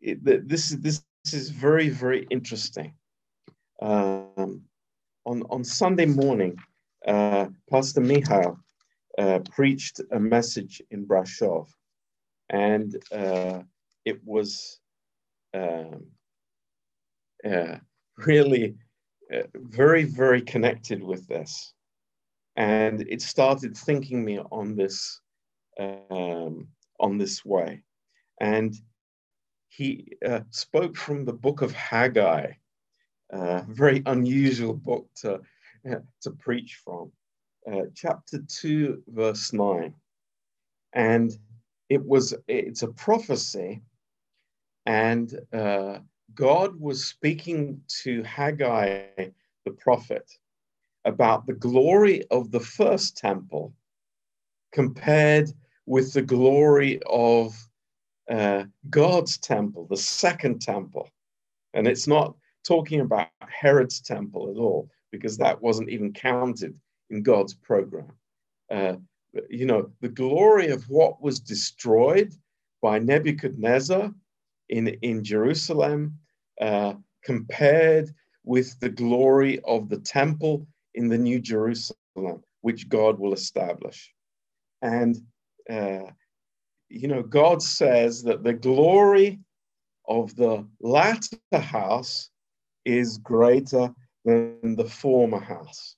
it, 0.00 0.24
this 0.24 0.70
is 0.70 0.80
this 0.80 1.02
is 1.32 1.50
very 1.50 1.88
very 1.88 2.26
interesting. 2.30 2.94
Um, 3.80 4.62
on 5.24 5.42
on 5.50 5.64
Sunday 5.64 6.06
morning, 6.06 6.56
uh, 7.06 7.46
Pastor 7.70 8.00
Michal 8.00 8.58
uh, 9.18 9.40
preached 9.50 10.00
a 10.12 10.20
message 10.20 10.82
in 10.90 11.06
Brasov, 11.06 11.68
and 12.50 12.96
uh, 13.12 13.62
it 14.04 14.20
was 14.24 14.80
um, 15.54 16.06
uh, 17.48 17.76
really 18.18 18.76
uh, 19.32 19.42
very 19.54 20.04
very 20.04 20.42
connected 20.42 21.02
with 21.02 21.26
this, 21.26 21.74
and 22.56 23.02
it 23.08 23.22
started 23.22 23.76
thinking 23.76 24.24
me 24.24 24.38
on 24.50 24.76
this 24.76 25.20
um, 25.78 26.68
on 27.00 27.18
this 27.18 27.44
way, 27.44 27.82
and 28.40 28.74
he 29.76 30.16
uh, 30.24 30.40
spoke 30.50 30.96
from 30.96 31.24
the 31.24 31.32
book 31.32 31.62
of 31.62 31.72
Haggai, 31.72 32.52
a 33.30 33.64
very 33.68 34.02
unusual 34.06 34.74
book 34.74 35.08
to, 35.16 35.40
uh, 35.90 35.96
to 36.22 36.30
preach 36.30 36.80
from, 36.84 37.10
uh, 37.70 37.82
chapter 37.94 38.38
2, 38.46 39.02
verse 39.08 39.52
9. 39.52 39.94
And 40.92 41.36
it 41.88 42.04
was, 42.04 42.34
it's 42.46 42.82
a 42.82 42.88
prophecy, 42.88 43.82
and 44.86 45.38
uh, 45.52 45.98
God 46.34 46.78
was 46.78 47.04
speaking 47.04 47.80
to 48.02 48.22
Haggai, 48.22 49.06
the 49.64 49.70
prophet, 49.70 50.30
about 51.04 51.46
the 51.46 51.54
glory 51.54 52.24
of 52.30 52.50
the 52.50 52.60
first 52.60 53.16
temple 53.16 53.72
compared 54.72 55.50
with 55.86 56.12
the 56.12 56.22
glory 56.22 57.00
of 57.06 57.54
uh, 58.30 58.64
God's 58.90 59.38
temple, 59.38 59.86
the 59.88 59.96
second 59.96 60.60
temple. 60.60 61.08
And 61.74 61.86
it's 61.86 62.06
not 62.06 62.34
talking 62.66 63.00
about 63.00 63.28
Herod's 63.48 64.00
temple 64.00 64.50
at 64.50 64.56
all, 64.56 64.90
because 65.12 65.36
that 65.38 65.60
wasn't 65.60 65.90
even 65.90 66.12
counted 66.12 66.74
in 67.10 67.22
God's 67.22 67.54
program. 67.54 68.10
Uh, 68.70 68.94
you 69.48 69.66
know, 69.66 69.90
the 70.00 70.08
glory 70.08 70.68
of 70.68 70.88
what 70.88 71.22
was 71.22 71.38
destroyed 71.38 72.32
by 72.80 72.98
Nebuchadnezzar 72.98 74.12
in, 74.74 74.88
in 75.02 75.22
Jerusalem 75.22 76.18
uh, 76.60 76.94
compared 77.22 78.12
with 78.44 78.78
the 78.80 78.88
glory 78.88 79.60
of 79.60 79.88
the 79.88 80.00
temple 80.00 80.66
in 80.94 81.08
the 81.08 81.16
New 81.16 81.38
Jerusalem, 81.38 82.42
which 82.62 82.88
God 82.88 83.18
will 83.18 83.32
establish. 83.32 84.12
And 84.82 85.16
uh, 85.70 86.10
you 86.88 87.08
know, 87.08 87.22
God 87.22 87.62
says 87.62 88.22
that 88.24 88.42
the 88.42 88.52
glory 88.52 89.38
of 90.08 90.34
the 90.36 90.66
latter 90.80 91.38
house 91.52 92.30
is 92.84 93.18
greater 93.18 93.94
than 94.24 94.76
the 94.76 94.88
former 94.88 95.40
house. 95.40 95.96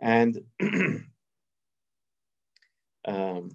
And 0.00 0.40
um, 3.04 3.50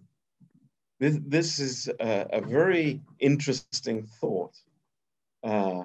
this, 1.00 1.20
this 1.26 1.60
is 1.60 1.90
a, 2.00 2.26
a, 2.34 2.42
very 2.42 3.02
interesting 3.20 4.08
thought. 4.20 4.56
Uh, 5.44 5.84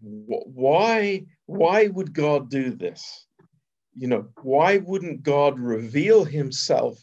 why, 0.00 1.24
why 1.46 1.86
would 1.86 2.12
God 2.12 2.50
do 2.50 2.70
this? 2.74 3.26
you 3.96 4.08
know, 4.08 4.26
why 4.42 4.78
wouldn't 4.78 5.22
God 5.22 5.58
reveal 5.58 6.24
himself 6.24 7.02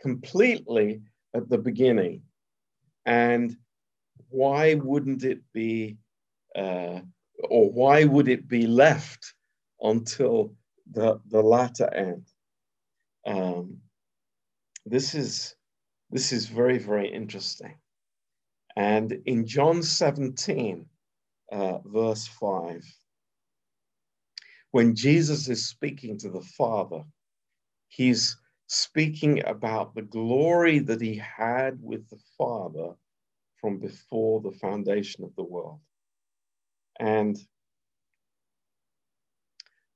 completely 0.00 1.02
at 1.34 1.48
the 1.48 1.58
beginning? 1.58 2.22
And 3.06 3.56
why 4.28 4.74
wouldn't 4.74 5.24
it 5.24 5.40
be, 5.52 5.98
uh, 6.56 7.00
or 7.44 7.70
why 7.70 8.04
would 8.04 8.28
it 8.28 8.48
be 8.48 8.66
left 8.66 9.34
until 9.80 10.54
the, 10.90 11.20
the 11.28 11.42
latter 11.42 11.92
end? 11.94 12.26
Um, 13.26 13.78
this 14.84 15.14
is 15.14 15.54
this 16.12 16.32
is 16.32 16.46
very 16.46 16.78
very 16.78 17.12
interesting. 17.12 17.74
And 18.76 19.12
in 19.26 19.46
John 19.46 19.82
17, 19.82 20.86
uh, 21.50 21.78
verse 21.84 22.26
5, 22.26 22.82
when 24.70 24.94
Jesus 24.94 25.48
is 25.48 25.68
speaking 25.68 26.18
to 26.18 26.30
the 26.30 26.40
Father, 26.56 27.02
he's 27.88 28.36
speaking 28.68 29.42
about 29.46 29.94
the 29.94 30.02
glory 30.02 30.78
that 30.78 31.02
he 31.02 31.16
had 31.16 31.78
with 31.82 32.08
the 32.08 32.20
Father 32.38 32.94
from 33.60 33.78
before 33.78 34.40
the 34.40 34.52
foundation 34.52 35.24
of 35.24 35.34
the 35.36 35.44
world. 35.44 35.80
And 36.98 37.38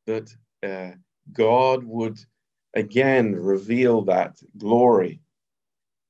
that 0.07 0.31
uh, 0.62 0.92
God 1.33 1.85
would 1.85 2.18
again 2.74 3.35
reveal 3.35 4.02
that 4.02 4.37
glory 4.59 5.20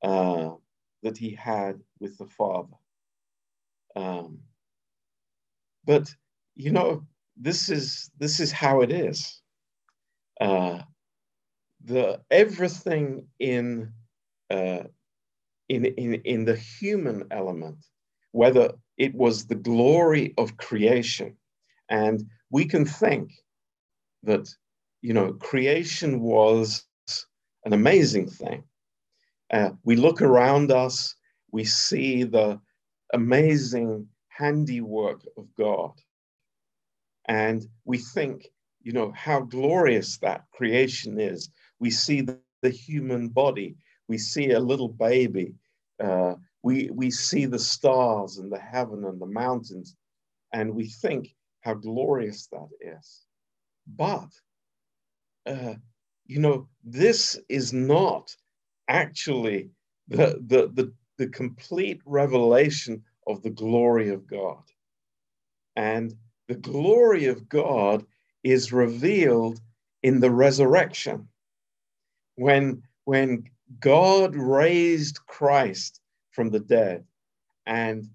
uh, 0.06 0.54
that 1.02 1.18
he 1.18 1.32
had 1.32 1.80
with 2.00 2.16
the 2.18 2.26
Father. 2.26 2.76
Um, 3.96 4.38
but 5.84 6.14
you 6.54 6.70
know, 6.70 7.04
this 7.36 7.68
is 7.68 8.10
this 8.18 8.40
is 8.40 8.52
how 8.52 8.82
it 8.82 8.92
is. 8.92 9.42
Uh, 10.40 10.80
the 11.84 12.20
everything 12.30 13.26
in 13.40 13.92
uh, 14.50 14.84
in 15.68 15.86
in 15.86 16.14
in 16.24 16.44
the 16.44 16.56
human 16.56 17.26
element, 17.32 17.78
whether 18.32 18.72
it 18.98 19.14
was 19.14 19.46
the 19.46 19.56
glory 19.56 20.34
of 20.38 20.56
creation, 20.56 21.36
and 21.90 22.24
we 22.50 22.64
can 22.66 22.86
think 22.86 23.32
that 24.22 24.48
you 25.02 25.14
know 25.14 25.32
creation 25.34 26.20
was 26.20 26.84
an 27.64 27.72
amazing 27.72 28.28
thing. 28.28 28.64
Uh, 29.52 29.70
we 29.85 29.96
look 29.96 30.22
around 30.22 30.70
us, 30.72 31.14
we 31.52 31.64
see 31.64 32.24
the 32.24 32.61
amazing 33.14 34.09
handiwork 34.28 35.22
of 35.37 35.46
God. 35.56 35.92
And 37.28 37.66
we 37.85 37.98
think, 37.98 38.48
you 38.82 38.92
know, 38.92 39.12
how 39.14 39.40
glorious 39.40 40.18
that 40.18 40.44
creation 40.52 41.18
is. 41.20 41.50
We 41.78 41.90
see 41.90 42.20
the, 42.20 42.40
the 42.62 42.70
human 42.70 43.28
body, 43.28 43.76
we 44.09 44.18
see 44.18 44.50
a 44.50 44.61
little 44.61 44.88
baby, 44.88 45.54
uh, 46.02 46.35
we, 46.62 46.90
we 46.92 47.11
see 47.11 47.46
the 47.46 47.59
stars 47.59 48.38
and 48.38 48.50
the 48.50 48.59
heaven 48.59 49.04
and 49.04 49.20
the 49.20 49.26
mountains, 49.26 49.94
and 50.52 50.74
we 50.74 50.88
think 50.88 51.35
how 51.61 51.74
glorious 51.74 52.48
that 52.48 52.68
is. 52.80 53.22
But, 53.87 54.28
uh, 55.46 55.74
you 56.26 56.40
know, 56.40 56.68
this 56.85 57.38
is 57.48 57.72
not 57.72 58.35
actually 58.88 59.70
the, 60.09 60.40
the, 60.46 60.70
the, 60.72 60.92
the 61.18 61.29
complete 61.29 62.01
revelation 62.05 63.03
of 63.27 63.42
the 63.42 63.51
glory 63.51 64.11
of 64.11 64.27
God. 64.27 64.62
And 65.75 66.14
the 66.49 66.55
glory 66.55 67.27
of 67.27 67.49
God 67.49 68.05
is 68.44 68.72
revealed 68.72 69.61
in 70.03 70.20
the 70.20 70.31
resurrection. 70.31 71.29
When, 72.37 72.83
when 73.05 73.44
God 73.81 74.37
raised 74.37 75.18
Christ 75.27 76.01
from 76.31 76.51
the 76.51 76.61
dead 76.61 77.05
and 77.66 78.09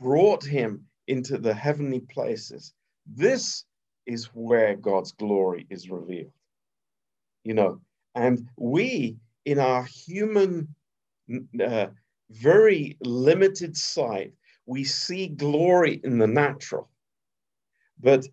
brought 0.00 0.44
him 0.44 0.86
into 1.06 1.38
the 1.38 1.54
heavenly 1.54 2.00
places, 2.00 2.72
this 3.06 3.64
is 4.06 4.26
where 4.34 4.74
God's 4.74 5.12
glory 5.12 5.66
is 5.70 5.90
revealed. 5.90 6.32
You 7.44 7.54
know, 7.54 7.80
and 8.14 8.48
we, 8.56 9.16
in 9.44 9.58
our 9.58 9.84
human 9.84 10.74
uh, 11.64 11.86
very 12.30 12.96
limited 13.00 13.76
sight, 13.76 14.32
we 14.66 14.84
see 14.84 15.28
glory 15.28 16.00
in 16.04 16.18
the 16.18 16.26
natural. 16.26 16.88
But 18.00 18.26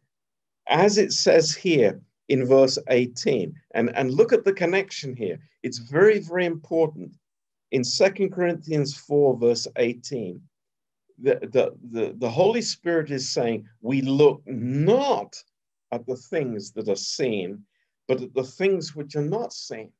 as 0.68 0.98
it 0.98 1.12
says 1.12 1.54
here 1.54 2.00
in 2.28 2.46
verse 2.46 2.78
18, 2.90 3.54
and, 3.74 3.96
and 3.96 4.14
look 4.14 4.32
at 4.32 4.46
the 4.46 4.54
connection 4.54 5.16
here, 5.16 5.40
it's 5.64 5.80
very, 5.80 6.20
very 6.20 6.46
important. 6.46 7.16
In 7.72 7.84
Second 7.84 8.32
Corinthians 8.32 8.96
4, 8.96 9.38
verse 9.38 9.68
18, 9.78 10.42
the, 11.22 11.36
the, 11.42 11.74
the, 11.92 12.16
the 12.18 12.30
Holy 12.30 12.62
Spirit 12.62 13.12
is 13.12 13.30
saying, 13.30 13.68
We 13.82 14.02
look 14.02 14.42
not 14.46 15.36
at 15.92 16.06
the 16.06 16.16
things 16.16 16.72
that 16.72 16.88
are 16.88 16.96
seen, 16.96 17.64
but 18.08 18.22
at 18.22 18.34
the 18.34 18.44
things 18.44 18.96
which 18.96 19.16
are 19.16 19.22
not 19.22 19.52
seen. 19.54 19.92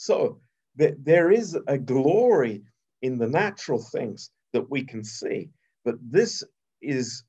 So 0.00 0.40
th- 0.78 0.96
there 1.02 1.30
is 1.30 1.58
a 1.66 1.76
glory 1.76 2.62
in 3.02 3.18
the 3.18 3.28
natural 3.28 3.82
things 3.82 4.30
that 4.54 4.70
we 4.70 4.82
can 4.82 5.04
see. 5.04 5.50
But 5.84 5.96
this 6.00 6.42
is, 6.80 7.22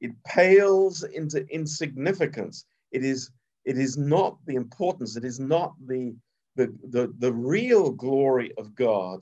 it 0.00 0.10
pales 0.24 1.04
into 1.04 1.46
insignificance. 1.46 2.64
It 2.90 3.04
is, 3.04 3.30
it 3.64 3.78
is 3.78 3.96
not 3.96 4.44
the 4.44 4.56
importance, 4.56 5.16
it 5.16 5.24
is 5.24 5.38
not 5.38 5.72
the, 5.86 6.16
the, 6.56 6.74
the, 6.90 7.14
the 7.20 7.32
real 7.32 7.92
glory 7.92 8.52
of 8.58 8.74
God 8.74 9.20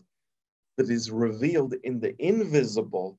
that 0.78 0.88
is 0.88 1.10
revealed 1.10 1.74
in 1.84 2.00
the 2.00 2.14
invisible, 2.18 3.18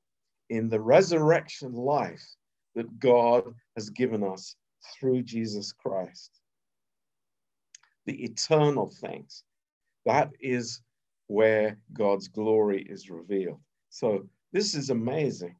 in 0.50 0.68
the 0.68 0.80
resurrection 0.80 1.74
life 1.74 2.26
that 2.74 2.98
God 2.98 3.54
has 3.76 3.88
given 3.88 4.24
us 4.24 4.56
through 4.98 5.22
Jesus 5.22 5.70
Christ. 5.70 6.37
The 8.08 8.24
eternal 8.24 8.86
things. 8.86 9.44
That 10.06 10.30
is 10.40 10.80
where 11.26 11.76
God's 11.92 12.26
glory 12.26 12.80
is 12.88 13.10
revealed. 13.10 13.60
So 13.90 14.26
this 14.50 14.74
is 14.74 14.88
amazing. 14.88 15.56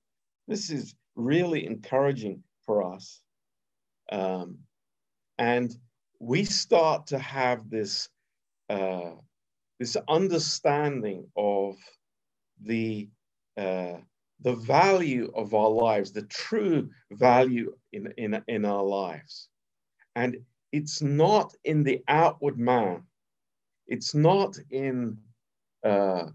This 0.47 0.71
is 0.71 0.95
really 1.15 1.67
encouraging 1.67 2.43
for 2.65 2.83
us. 2.95 3.21
Um, 4.11 4.61
and 5.37 5.77
we 6.21 6.43
start 6.45 7.07
to 7.09 7.19
have 7.19 7.69
this, 7.69 8.09
uh, 8.71 9.11
this 9.79 9.99
understanding 10.09 11.27
of 11.37 11.77
the, 12.63 13.11
uh, 13.59 13.99
the 14.41 14.55
value 14.55 15.31
of 15.35 15.53
our 15.53 15.69
lives, 15.69 16.13
the 16.13 16.23
true 16.23 16.89
value 17.11 17.75
in, 17.93 18.11
in, 18.17 18.43
in 18.49 18.65
our 18.65 18.85
lives. 18.85 19.51
And 20.17 20.39
it's 20.73 21.03
not 21.03 21.55
in 21.65 21.83
the 21.83 22.03
outward 22.09 22.59
man. 22.59 23.03
It's 23.87 24.15
not 24.15 24.57
in 24.71 25.19
uh, 25.85 26.27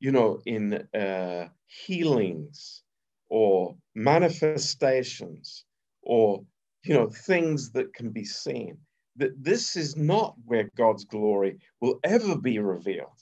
you 0.00 0.12
know, 0.12 0.40
in 0.46 0.74
uh, 0.94 1.48
healings 1.66 2.82
or 3.28 3.76
manifestations 3.94 5.64
or, 6.02 6.44
you 6.84 6.94
know, 6.94 7.08
things 7.08 7.70
that 7.72 7.92
can 7.94 8.10
be 8.10 8.24
seen. 8.24 8.78
That 9.16 9.32
this 9.42 9.76
is 9.76 9.96
not 9.96 10.36
where 10.44 10.70
God's 10.76 11.04
glory 11.04 11.58
will 11.80 11.98
ever 12.04 12.36
be 12.38 12.60
revealed, 12.60 13.18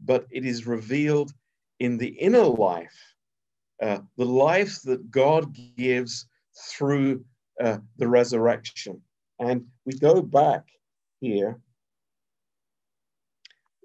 but 0.00 0.26
it 0.30 0.44
is 0.44 0.66
revealed 0.66 1.32
in 1.78 1.96
the 1.96 2.08
inner 2.08 2.44
life, 2.44 3.14
uh, 3.80 3.98
the 4.16 4.24
life 4.24 4.82
that 4.82 5.10
God 5.10 5.56
gives 5.76 6.26
through 6.70 7.24
uh, 7.60 7.78
the 7.98 8.08
resurrection. 8.08 9.00
And 9.38 9.66
we 9.84 9.94
go 9.94 10.22
back 10.22 10.68
here 11.20 11.60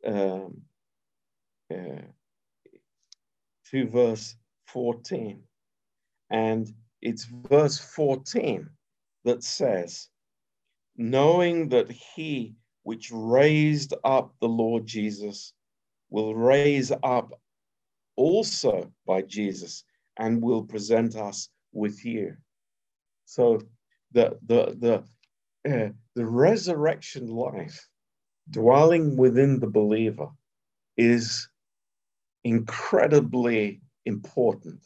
um, 0.06 0.62
uh, 1.74 2.02
to 3.72 3.88
verse 3.88 4.36
14. 4.68 5.42
And 6.30 6.72
it's 7.02 7.26
verse 7.26 7.80
14 7.80 8.70
that 9.26 9.44
says, 9.44 10.10
knowing 10.96 11.70
that 11.70 11.92
he 11.92 12.56
which 12.84 13.10
raised 13.12 13.94
up 14.04 14.34
the 14.40 14.48
Lord 14.48 14.86
Jesus 14.86 15.54
will 16.10 16.36
raise 16.36 16.92
up 17.04 17.32
also 18.16 18.92
by 19.06 19.22
Jesus 19.22 19.84
and 20.18 20.42
will 20.42 20.64
present 20.64 21.16
us 21.16 21.50
with 21.72 22.04
you. 22.04 22.36
So 23.26 23.62
the 24.12 24.38
the 24.48 24.76
the 24.80 25.04
the 25.64 25.94
resurrection 26.16 27.28
life 27.28 27.88
dwelling 28.50 29.16
within 29.18 29.60
the 29.60 29.68
believer 29.68 30.30
is 30.98 31.48
incredibly 32.44 33.82
important 34.06 34.80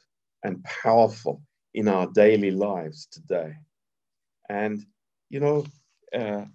and 0.43 0.63
powerful 0.63 1.41
in 1.74 1.88
our 1.88 2.07
daily 2.07 2.51
lives 2.51 3.07
today. 3.07 3.53
And, 4.49 4.86
you 5.30 5.39
know, 5.39 5.65
uh, 6.13 6.45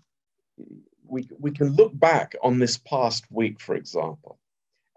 we, 1.05 1.29
we 1.39 1.51
can 1.51 1.71
look 1.71 1.99
back 1.99 2.35
on 2.43 2.59
this 2.59 2.77
past 2.77 3.25
week, 3.31 3.61
for 3.61 3.75
example, 3.75 4.39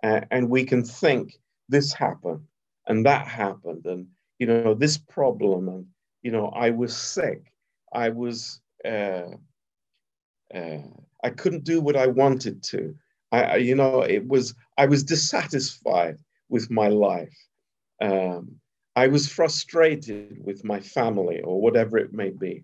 uh, 0.03 0.21
and 0.29 0.49
we 0.49 0.65
can 0.65 0.83
think 0.83 1.39
this 1.69 1.93
happened 1.93 2.45
and 2.87 3.05
that 3.05 3.27
happened, 3.27 3.85
and 3.85 4.07
you 4.39 4.47
know 4.47 4.73
this 4.73 4.97
problem, 4.97 5.69
and 5.69 5.85
you 6.23 6.31
know 6.31 6.47
I 6.47 6.71
was 6.71 6.95
sick, 6.95 7.53
I 7.93 8.09
was 8.09 8.59
uh, 8.85 9.35
uh, 10.53 10.81
I 11.23 11.29
couldn't 11.29 11.63
do 11.63 11.81
what 11.81 11.95
I 11.95 12.07
wanted 12.07 12.63
to. 12.63 12.95
I, 13.31 13.57
you 13.57 13.75
know, 13.75 14.01
it 14.01 14.27
was 14.27 14.53
I 14.77 14.85
was 14.85 15.03
dissatisfied 15.03 16.17
with 16.49 16.69
my 16.69 16.87
life. 16.89 17.37
Um, 18.01 18.59
I 18.95 19.07
was 19.07 19.31
frustrated 19.31 20.43
with 20.43 20.65
my 20.65 20.81
family 20.81 21.41
or 21.41 21.61
whatever 21.61 21.97
it 21.97 22.11
may 22.11 22.29
be, 22.29 22.63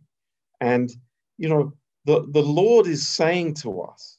and 0.60 0.92
you 1.38 1.48
know, 1.48 1.74
the 2.06 2.28
the 2.30 2.42
Lord 2.42 2.88
is 2.88 3.08
saying 3.08 3.54
to 3.56 3.82
us, 3.82 4.18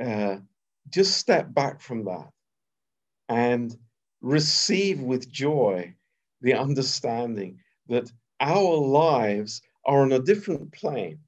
uh, 0.00 0.38
just 0.90 1.18
step 1.18 1.54
back 1.54 1.80
from 1.80 2.04
that, 2.06 2.30
and 3.28 3.76
receive 4.22 5.00
with 5.00 5.30
joy 5.30 5.94
the 6.40 6.54
understanding 6.54 7.60
that 7.88 8.10
our 8.40 8.76
lives 8.76 9.62
are 9.86 10.02
on 10.02 10.12
a 10.12 10.20
different 10.20 10.72
plane 10.72 11.18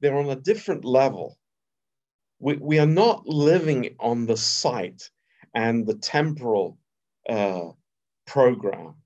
they're 0.00 0.18
on 0.18 0.30
a 0.30 0.36
different 0.36 0.84
level. 0.84 1.38
We, 2.38 2.56
we 2.56 2.78
are 2.78 2.86
not 2.86 3.26
living 3.26 3.96
on 3.98 4.26
the 4.26 4.36
sight 4.36 5.10
and 5.54 5.86
the 5.86 5.94
temporal 5.94 6.78
uh, 7.28 7.70
program. 8.26 8.96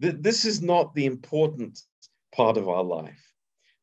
Th- 0.00 0.16
this 0.20 0.44
is 0.44 0.62
not 0.62 0.94
the 0.94 1.06
important 1.06 1.80
part 2.34 2.56
of 2.56 2.68
our 2.68 2.84
life. 2.84 3.32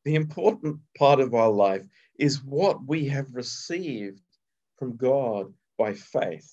The 0.04 0.14
important 0.14 0.80
part 0.96 1.20
of 1.20 1.34
our 1.34 1.50
life 1.50 1.86
is 2.18 2.42
what 2.42 2.86
we 2.86 3.06
have 3.06 3.34
received 3.34 4.20
from 4.78 4.96
God 4.96 5.52
by 5.78 5.94
faith 5.94 6.50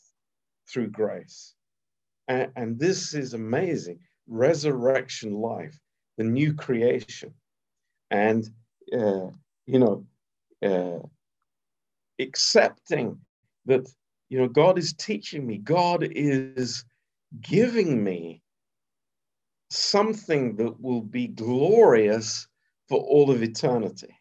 through 0.69 0.89
grace. 0.89 1.53
And, 2.27 2.51
and 2.55 2.79
this 2.79 3.13
is 3.13 3.33
amazing 3.33 3.99
resurrection 4.27 5.33
life, 5.33 5.77
the 6.17 6.23
new 6.23 6.53
creation. 6.53 7.33
And 8.11 8.47
uh, 8.93 9.31
you 9.65 9.79
know, 9.79 10.05
uh, 10.63 10.99
accepting 12.19 13.17
that, 13.65 13.89
you 14.29 14.37
know, 14.37 14.47
God 14.47 14.77
is 14.77 14.93
teaching 14.93 15.47
me, 15.47 15.57
God 15.57 16.03
is 16.03 16.85
giving 17.41 18.03
me 18.03 18.41
something 19.69 20.55
that 20.57 20.79
will 20.81 21.01
be 21.01 21.27
glorious 21.27 22.47
for 22.89 22.99
all 22.99 23.31
of 23.31 23.41
eternity. 23.41 24.13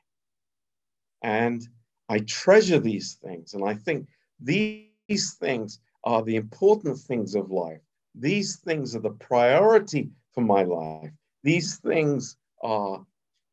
And 1.23 1.67
I 2.09 2.21
treasure 2.21 2.79
these 2.79 3.15
things. 3.15 3.55
And 3.55 3.69
I 3.69 3.75
think 3.75 4.07
these 4.41 5.35
things 5.41 5.81
are 6.05 6.23
the 6.23 6.37
important 6.37 6.99
things 6.99 7.35
of 7.35 7.51
life. 7.51 7.81
These 8.15 8.57
things 8.57 8.95
are 8.95 9.01
the 9.01 9.11
priority 9.11 10.11
for 10.33 10.41
my 10.43 10.63
life. 10.63 11.11
These 11.43 11.77
things 11.79 12.37
are 12.63 13.05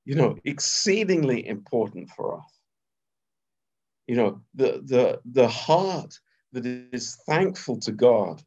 you 0.08 0.16
know, 0.16 0.38
exceedingly 0.46 1.46
important 1.46 2.10
for 2.12 2.38
us. 2.38 2.62
You 4.08 4.16
know, 4.16 4.42
the, 4.56 4.82
the, 4.86 5.20
the 5.34 5.50
heart 5.50 6.18
that 6.54 6.66
is 6.66 7.18
thankful 7.28 7.78
to 7.82 7.92
God, 7.92 8.42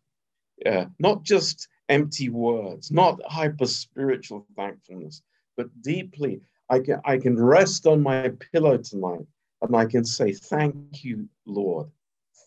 uh, 0.65 0.87
not 0.99 1.23
just 1.23 1.69
empty 1.91 2.31
words, 2.31 2.91
not 2.91 3.21
hyper 3.27 3.67
spiritual 3.67 4.47
thankfulness, 4.57 5.21
but 5.55 5.69
deeply, 5.83 6.41
I 6.71 6.79
can, 6.81 7.03
I 7.05 7.19
can 7.19 7.39
rest 7.39 7.87
on 7.87 8.03
my 8.03 8.33
pillow 8.55 8.79
tonight 8.79 9.27
and 9.61 9.77
I 9.77 9.85
can 9.85 10.07
say, 10.07 10.33
Thank 10.33 11.05
you, 11.05 11.29
Lord. 11.45 11.89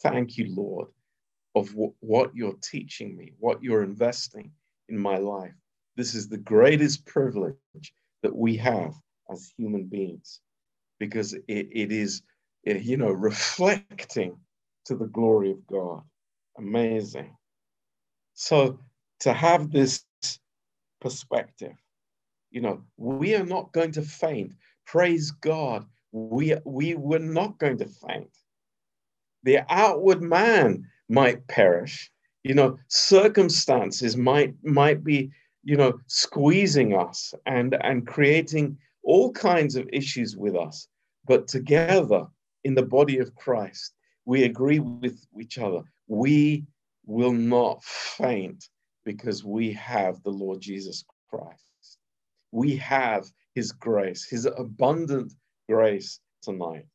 Thank 0.01 0.39
you, 0.39 0.55
Lord, 0.55 0.87
of 1.53 1.69
w- 1.69 1.93
what 1.99 2.35
you're 2.35 2.57
teaching 2.63 3.15
me, 3.15 3.33
what 3.37 3.61
you're 3.61 3.83
investing 3.83 4.49
in 4.89 4.97
my 4.97 5.17
life. 5.17 5.53
This 5.97 6.15
is 6.15 6.27
the 6.27 6.39
greatest 6.39 7.05
privilege 7.05 7.55
that 8.23 8.35
we 8.35 8.57
have 8.57 8.95
as 9.31 9.51
human 9.57 9.85
beings 9.85 10.39
because 10.99 11.33
it, 11.33 11.43
it 11.47 11.91
is, 11.91 12.21
you 12.63 12.97
know, 12.97 13.11
reflecting 13.11 14.37
to 14.85 14.95
the 14.95 15.07
glory 15.07 15.51
of 15.51 15.65
God. 15.67 16.01
Amazing. 16.57 17.35
So 18.33 18.79
to 19.21 19.33
have 19.33 19.71
this 19.71 20.05
perspective, 21.01 21.73
you 22.51 22.61
know, 22.61 22.81
we 22.97 23.35
are 23.35 23.45
not 23.45 23.71
going 23.73 23.91
to 23.93 24.01
faint. 24.01 24.53
Praise 24.85 25.31
God. 25.31 25.85
We, 26.11 26.55
we 26.65 26.95
were 26.95 27.19
not 27.19 27.57
going 27.57 27.77
to 27.79 27.87
faint. 27.87 28.29
The 29.43 29.61
outward 29.69 30.21
man 30.21 30.87
might 31.09 31.47
perish. 31.47 32.11
You 32.43 32.53
know, 32.53 32.77
circumstances 32.87 34.17
might 34.17 34.53
might 34.63 35.03
be 35.03 35.31
you 35.63 35.77
know, 35.77 35.99
squeezing 36.07 36.93
us 36.93 37.33
and, 37.45 37.75
and 37.81 38.05
creating 38.05 38.77
all 39.03 39.31
kinds 39.31 39.75
of 39.75 39.89
issues 39.91 40.35
with 40.35 40.55
us. 40.55 40.87
But 41.25 41.47
together 41.47 42.25
in 42.63 42.75
the 42.75 42.85
body 42.85 43.19
of 43.19 43.35
Christ, 43.35 43.93
we 44.25 44.43
agree 44.43 44.79
with 44.79 45.25
each 45.39 45.57
other. 45.57 45.81
We 46.07 46.65
will 47.05 47.31
not 47.31 47.83
faint 47.83 48.69
because 49.05 49.43
we 49.43 49.73
have 49.73 50.21
the 50.23 50.31
Lord 50.31 50.61
Jesus 50.61 51.03
Christ. 51.29 51.97
We 52.51 52.75
have 52.77 53.25
his 53.55 53.71
grace, 53.71 54.25
his 54.25 54.45
abundant 54.45 55.33
grace 55.67 56.19
tonight. 56.41 56.85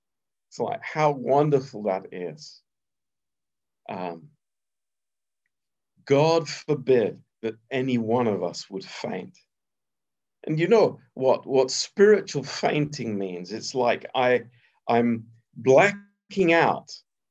It's 0.48 0.58
like 0.58 0.80
how 0.82 1.12
wonderful 1.12 1.84
that 1.84 2.06
is. 2.12 2.62
Um, 3.88 4.28
God 6.04 6.48
forbid 6.48 7.20
that 7.42 7.54
any 7.70 7.98
one 7.98 8.26
of 8.26 8.42
us 8.42 8.68
would 8.70 8.84
faint. 8.84 9.36
And 10.48 10.58
you 10.58 10.66
know 10.66 10.98
what, 11.14 11.46
what 11.46 11.70
spiritual 11.70 12.42
fainting 12.42 13.18
means? 13.18 13.52
It's 13.52 13.74
like 13.74 14.06
I, 14.14 14.44
I'm 14.88 15.26
blacking 15.56 16.52
out. 16.52 16.90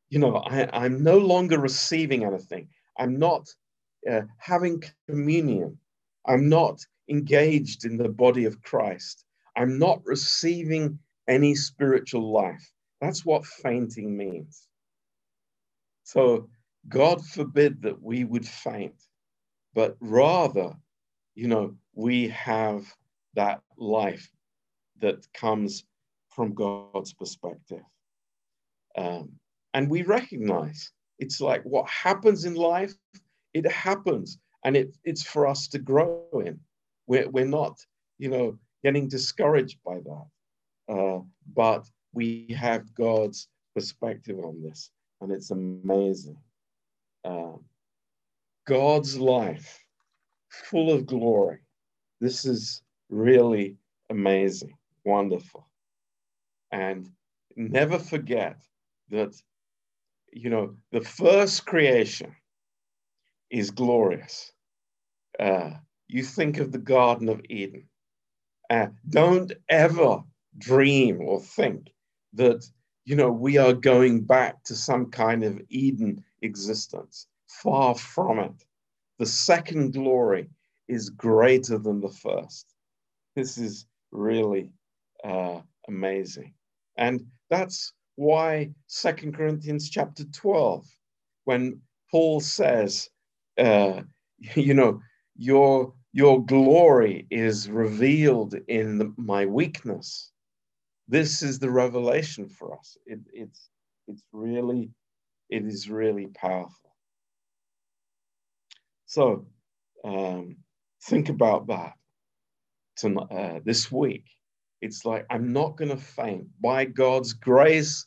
You 0.09 0.19
know, 0.19 0.37
I, 0.37 0.69
I'm 0.71 1.03
no 1.03 1.17
longer 1.17 1.59
receiving 1.59 2.23
anything. 2.23 2.69
I'm 2.97 3.19
not 3.19 3.47
uh, 4.09 4.21
having 4.37 4.83
communion. 5.09 5.77
I'm 6.25 6.47
not 6.47 6.79
engaged 7.09 7.85
in 7.85 7.97
the 7.97 8.09
body 8.09 8.45
of 8.45 8.61
Christ. 8.61 9.25
I'm 9.55 9.79
not 9.79 10.05
receiving 10.05 10.99
any 11.27 11.55
spiritual 11.55 12.31
life. 12.31 12.71
That's 13.01 13.25
what 13.25 13.45
fainting 13.45 14.15
means. 14.15 14.67
So, 16.03 16.49
God 16.87 17.25
forbid 17.25 17.81
that 17.81 18.01
we 18.01 18.23
would 18.23 18.47
faint 18.47 18.93
but 19.77 19.95
rather, 19.99 20.75
you 21.35 21.47
know, 21.47 21.75
we 21.93 22.29
have 22.29 22.83
that 23.37 23.61
life 23.77 24.29
that 24.99 25.31
comes 25.33 25.85
from 26.29 26.53
God's 26.53 27.13
perspective. 27.13 27.83
Um, 28.97 29.31
and 29.75 29.89
we 29.89 30.01
recognize 30.01 30.91
it's 31.19 31.39
like 31.39 31.61
what 31.63 31.87
happens 31.87 32.45
in 32.45 32.55
life, 32.55 32.93
it 33.53 33.71
happens, 33.71 34.39
and 34.65 34.75
it, 34.75 34.89
it's 35.03 35.23
for 35.23 35.45
us 35.45 35.67
to 35.69 35.79
grow 35.79 36.25
in. 36.45 36.59
We're, 37.05 37.29
we're 37.29 37.45
not, 37.45 37.79
you 38.17 38.29
know, 38.29 38.57
getting 38.83 39.07
discouraged 39.07 39.77
by 39.85 39.99
that. 40.09 40.93
Uh, 40.93 41.21
but 41.53 41.85
we 42.13 42.55
have 42.59 42.93
God's 42.95 43.49
perspective 43.75 44.39
on 44.39 44.63
this, 44.63 44.89
and 45.21 45.31
it's 45.31 45.51
amazing. 45.51 46.37
Um, 47.23 47.63
God's 48.65 49.19
life, 49.19 49.79
full 50.49 50.91
of 50.91 51.05
glory. 51.05 51.59
This 52.19 52.45
is 52.45 52.81
really 53.09 53.77
amazing, 54.09 54.77
wonderful. 55.05 55.67
And 56.71 57.09
never 57.55 57.99
forget 57.99 58.57
that, 59.09 59.35
you 60.31 60.49
know, 60.49 60.75
the 60.91 61.01
first 61.01 61.65
creation 61.65 62.35
is 63.49 63.71
glorious. 63.71 64.51
Uh, 65.39 65.71
you 66.07 66.23
think 66.23 66.57
of 66.57 66.71
the 66.71 66.77
Garden 66.77 67.29
of 67.29 67.41
Eden. 67.49 67.87
Uh, 68.69 68.87
don't 69.09 69.53
ever 69.69 70.23
dream 70.57 71.21
or 71.21 71.39
think 71.39 71.89
that, 72.33 72.65
you 73.05 73.15
know, 73.15 73.31
we 73.31 73.57
are 73.57 73.73
going 73.73 74.23
back 74.25 74.63
to 74.65 74.75
some 74.75 75.09
kind 75.09 75.43
of 75.43 75.61
Eden 75.69 76.23
existence. 76.41 77.27
Far 77.47 77.95
from 77.95 78.39
it. 78.39 78.65
The 79.19 79.25
second 79.25 79.93
glory 79.93 80.49
is 80.87 81.09
greater 81.09 81.77
than 81.77 82.01
the 82.01 82.09
first. 82.09 82.73
This 83.37 83.59
is 83.59 83.85
really 84.11 84.71
uh, 85.23 85.61
amazing. 85.87 86.55
And 86.97 87.27
that's 87.51 87.93
why 88.15 88.71
Second 88.87 89.35
Corinthians 89.35 89.91
chapter 89.91 90.23
12, 90.23 90.87
when 91.45 91.79
Paul 92.09 92.39
says, 92.39 93.11
uh, 93.59 94.01
you 94.55 94.73
know, 94.73 95.01
your, 95.35 95.93
your 96.13 96.43
glory 96.43 97.27
is 97.29 97.69
revealed 97.69 98.55
in 98.67 99.13
my 99.17 99.45
weakness. 99.45 100.31
this 101.07 101.43
is 101.43 101.59
the 101.59 101.69
revelation 101.69 102.49
for 102.49 102.75
us. 102.75 102.97
It, 103.05 103.19
it's, 103.31 103.69
it's 104.07 104.23
really, 104.33 104.89
it 105.51 105.63
is 105.63 105.91
really 105.91 106.25
powerful. 106.25 106.95
So 109.05 109.45
um, 110.03 110.57
think 111.03 111.29
about 111.29 111.67
that 111.67 111.93
uh, 113.05 113.59
this 113.65 113.91
week. 113.91 114.25
It's 114.81 115.05
like, 115.05 115.25
I'm 115.29 115.53
not 115.53 115.77
going 115.77 115.89
to 115.89 115.97
faint. 115.97 116.47
By 116.61 116.85
God's 116.85 117.33
grace, 117.33 118.05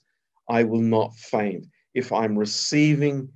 I 0.48 0.64
will 0.64 0.82
not 0.82 1.14
faint. 1.16 1.66
If 1.94 2.12
I'm 2.12 2.38
receiving 2.38 3.28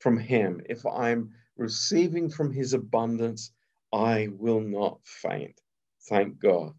from 0.00 0.18
Him, 0.18 0.60
if 0.68 0.84
I'm 0.86 1.30
receiving 1.56 2.28
from 2.28 2.52
His 2.52 2.74
abundance, 2.74 3.52
I 3.92 4.28
will 4.32 4.60
not 4.60 4.98
faint. 5.04 5.60
Thank 6.08 6.38
God. 6.38 6.74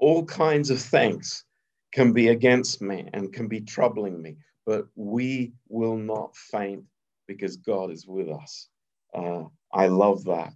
All 0.00 0.24
kinds 0.24 0.70
of 0.70 0.80
thanks 0.80 1.44
can 1.92 2.12
be 2.12 2.28
against 2.28 2.80
me 2.82 3.08
and 3.12 3.32
can 3.32 3.48
be 3.48 3.60
troubling 3.60 4.20
me, 4.20 4.36
but 4.66 4.86
we 4.96 5.52
will 5.68 5.96
not 5.96 6.34
faint 6.36 6.84
because 7.28 7.56
God 7.56 7.90
is 7.90 8.06
with 8.06 8.28
us. 8.28 8.68
Uh, 9.14 9.44
I 9.72 9.88
love 9.88 10.24
that. 10.24 10.52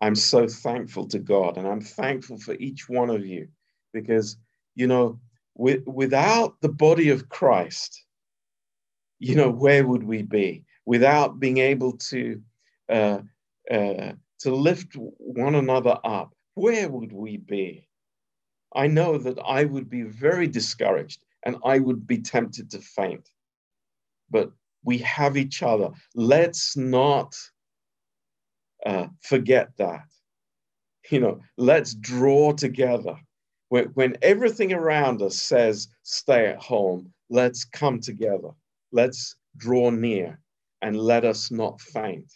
I'm 0.00 0.14
so 0.14 0.46
thankful 0.46 1.06
to 1.08 1.18
God 1.18 1.56
and 1.56 1.66
I'm 1.66 1.80
thankful 1.80 2.38
for 2.38 2.54
each 2.54 2.88
one 2.88 3.10
of 3.10 3.24
you 3.24 3.48
because, 3.92 4.36
you 4.74 4.86
know, 4.86 5.20
with, 5.54 5.86
without 5.86 6.60
the 6.60 6.68
body 6.68 7.08
of 7.08 7.28
Christ, 7.28 8.04
you 9.18 9.34
know, 9.34 9.50
where 9.50 9.86
would 9.86 10.02
we 10.02 10.22
be? 10.22 10.64
Without 10.84 11.40
being 11.40 11.58
able 11.58 11.96
to, 11.96 12.40
uh, 12.90 13.20
uh, 13.70 14.12
to 14.40 14.54
lift 14.54 14.92
one 14.94 15.54
another 15.54 15.98
up, 16.04 16.34
where 16.54 16.88
would 16.88 17.12
we 17.12 17.38
be? 17.38 17.88
I 18.74 18.86
know 18.86 19.16
that 19.16 19.38
I 19.38 19.64
would 19.64 19.88
be 19.88 20.02
very 20.02 20.46
discouraged 20.46 21.24
and 21.44 21.56
I 21.64 21.78
would 21.78 22.06
be 22.06 22.18
tempted 22.18 22.70
to 22.72 22.80
faint. 22.80 23.30
But 24.30 24.50
we 24.84 24.98
have 24.98 25.36
each 25.36 25.62
other. 25.62 25.90
Let's 26.14 26.76
not 26.76 27.34
uh, 28.84 29.06
forget 29.22 29.68
that. 29.78 30.04
You 31.10 31.20
know, 31.20 31.40
let's 31.56 31.94
draw 31.94 32.52
together. 32.52 33.16
When, 33.68 33.86
when 33.94 34.16
everything 34.22 34.72
around 34.72 35.22
us 35.22 35.36
says 35.36 35.88
stay 36.02 36.46
at 36.46 36.58
home, 36.58 37.12
let's 37.30 37.64
come 37.64 38.00
together. 38.00 38.50
Let's 38.92 39.36
draw 39.56 39.90
near 39.90 40.40
and 40.82 40.96
let 40.96 41.24
us 41.24 41.50
not 41.50 41.80
faint. 41.80 42.32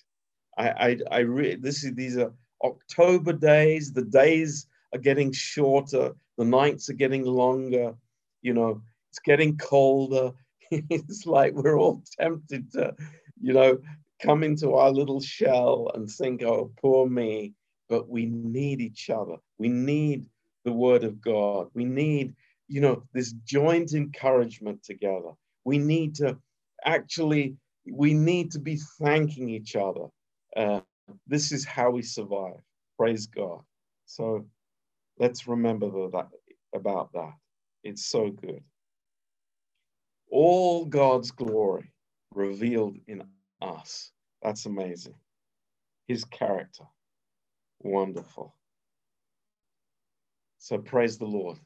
I, 0.59 0.69
I, 0.71 0.97
I 1.11 1.19
re- 1.21 1.57
this 1.57 1.85
is, 1.85 1.95
these 1.95 2.17
are 2.17 2.33
October 2.65 3.33
days. 3.33 3.93
The 3.93 4.05
days 4.05 4.67
are 4.93 4.99
getting 4.99 5.33
shorter. 5.33 6.15
The 6.39 6.45
nights 6.45 6.89
are 6.91 6.95
getting 6.95 7.25
longer. 7.25 7.95
You 8.43 8.55
know, 8.55 8.83
it's 9.11 9.21
getting 9.21 9.57
colder. 9.59 10.33
it's 10.71 11.27
like 11.27 11.53
we're 11.55 11.79
all 11.79 12.03
tempted 12.19 12.73
to, 12.73 12.95
you 13.41 13.53
know, 13.53 13.79
come 14.21 14.43
into 14.43 14.75
our 14.75 14.91
little 14.91 15.21
shell 15.21 15.91
and 15.95 16.09
think, 16.09 16.43
oh, 16.43 16.73
poor 16.81 17.09
me. 17.09 17.55
But 17.89 18.09
we 18.09 18.27
need 18.27 18.81
each 18.81 19.11
other. 19.11 19.37
We 19.59 19.69
need 19.69 20.27
the 20.65 20.73
word 20.73 21.05
of 21.05 21.21
God. 21.21 21.69
We 21.75 21.85
need, 21.85 22.35
you 22.69 22.81
know, 22.81 23.03
this 23.13 23.33
joint 23.45 23.95
encouragement 23.95 24.83
together. 24.85 25.33
We 25.65 25.79
need 25.79 26.15
to 26.17 26.39
actually, 26.85 27.57
we 27.91 28.15
need 28.15 28.53
to 28.53 28.61
be 28.61 28.79
thanking 29.01 29.49
each 29.49 29.75
other. 29.75 30.07
Uh, 30.57 30.81
this 31.27 31.51
is 31.51 31.65
how 31.65 31.91
we 31.91 32.03
survive. 32.03 32.61
Praise 32.97 33.27
God. 33.27 33.61
So 34.07 34.47
let's 35.19 35.49
remember 35.49 35.91
that 36.11 36.29
about 36.75 37.13
that. 37.15 37.33
It's 37.83 38.07
so 38.07 38.31
good. 38.31 38.63
All 40.31 40.85
God's 40.85 41.33
glory 41.33 41.91
revealed 42.33 42.97
in 43.09 43.23
us. 43.61 44.13
That's 44.43 44.67
amazing. 44.67 45.15
His 46.07 46.25
character, 46.25 46.85
wonderful. 47.81 48.55
So 50.59 50.79
praise 50.79 51.19
the 51.19 51.27
Lord. 51.27 51.59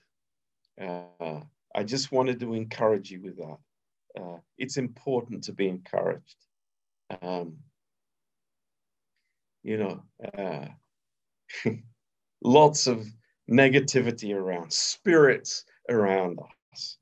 Uh, 0.81 1.41
I 1.75 1.83
just 1.85 2.13
wanted 2.13 2.41
to 2.41 2.55
encourage 2.55 3.11
you 3.11 3.23
with 3.23 3.37
that. 3.37 3.59
Uh, 4.21 4.39
it's 4.59 4.77
important 4.77 5.45
to 5.45 5.53
be 5.53 5.69
encouraged. 5.69 6.37
Um, 7.23 7.57
you 9.63 9.79
know, 9.79 10.03
uh, 10.39 10.67
lots 12.43 12.87
of 12.87 13.07
negativity 13.51 14.35
around, 14.35 14.73
spirits 14.73 15.65
around 15.89 16.39
us 16.73 16.99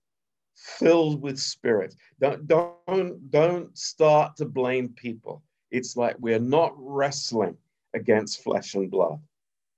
filled 0.62 1.20
with 1.20 1.38
spirit. 1.38 1.94
Don't, 2.20 2.46
don't, 2.46 3.30
don't 3.30 3.76
start 3.76 4.36
to 4.36 4.44
blame 4.44 4.90
people. 4.90 5.42
It's 5.70 5.96
like 5.96 6.16
we're 6.18 6.38
not 6.38 6.72
wrestling 6.76 7.56
against 7.94 8.42
flesh 8.42 8.74
and 8.74 8.90
blood. 8.90 9.18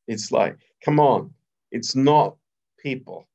It's 0.07 0.31
like, 0.31 0.59
come 0.85 1.01
on, 1.01 1.33
it's 1.71 1.97
not 1.97 2.37
people. 2.79 3.27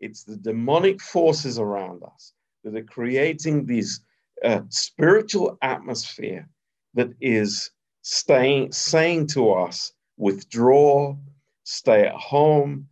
It's 0.00 0.24
the 0.24 0.36
demonic 0.36 1.00
forces 1.00 1.58
around 1.58 2.02
us 2.02 2.32
that 2.64 2.74
are 2.76 2.84
creating 2.84 3.66
this 3.66 4.00
uh, 4.44 4.62
spiritual 4.68 5.56
atmosphere 5.62 6.48
that 6.94 7.10
is 7.20 7.70
staying, 8.02 8.72
saying 8.72 9.28
to 9.28 9.52
us, 9.52 9.92
withdraw, 10.16 11.16
stay 11.64 12.06
at 12.06 12.14
home, 12.14 12.88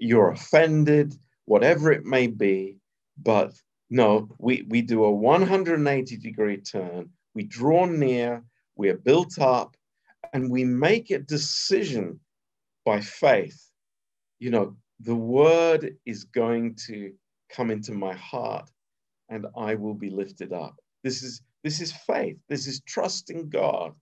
you're 0.00 0.30
offended, 0.30 1.16
whatever 1.46 1.92
it 1.92 2.04
may 2.04 2.26
be. 2.26 2.76
But 3.22 3.54
no, 3.90 4.28
we, 4.38 4.64
we 4.68 4.82
do 4.82 5.04
a 5.04 5.10
180 5.10 6.16
degree 6.16 6.58
turn. 6.58 7.10
We 7.34 7.44
draw 7.44 7.86
near, 7.86 8.42
we 8.76 8.88
are 8.88 8.96
built 8.96 9.38
up, 9.38 9.76
and 10.32 10.50
we 10.50 10.64
make 10.64 11.10
a 11.10 11.18
decision 11.18 12.20
by 12.84 13.00
faith. 13.00 13.70
You 14.38 14.50
know, 14.50 14.76
the 15.00 15.14
word 15.14 15.96
is 16.04 16.24
going 16.24 16.76
to 16.86 17.12
come 17.48 17.70
into 17.70 17.92
my 17.92 18.14
heart 18.14 18.70
and 19.28 19.46
I 19.56 19.74
will 19.74 19.94
be 19.94 20.10
lifted 20.10 20.52
up. 20.52 20.76
This 21.02 21.22
is 21.22 21.42
this 21.62 21.80
is 21.80 21.92
faith. 21.92 22.38
This 22.48 22.66
is 22.66 22.80
trusting 22.82 23.48
God. 23.48 23.94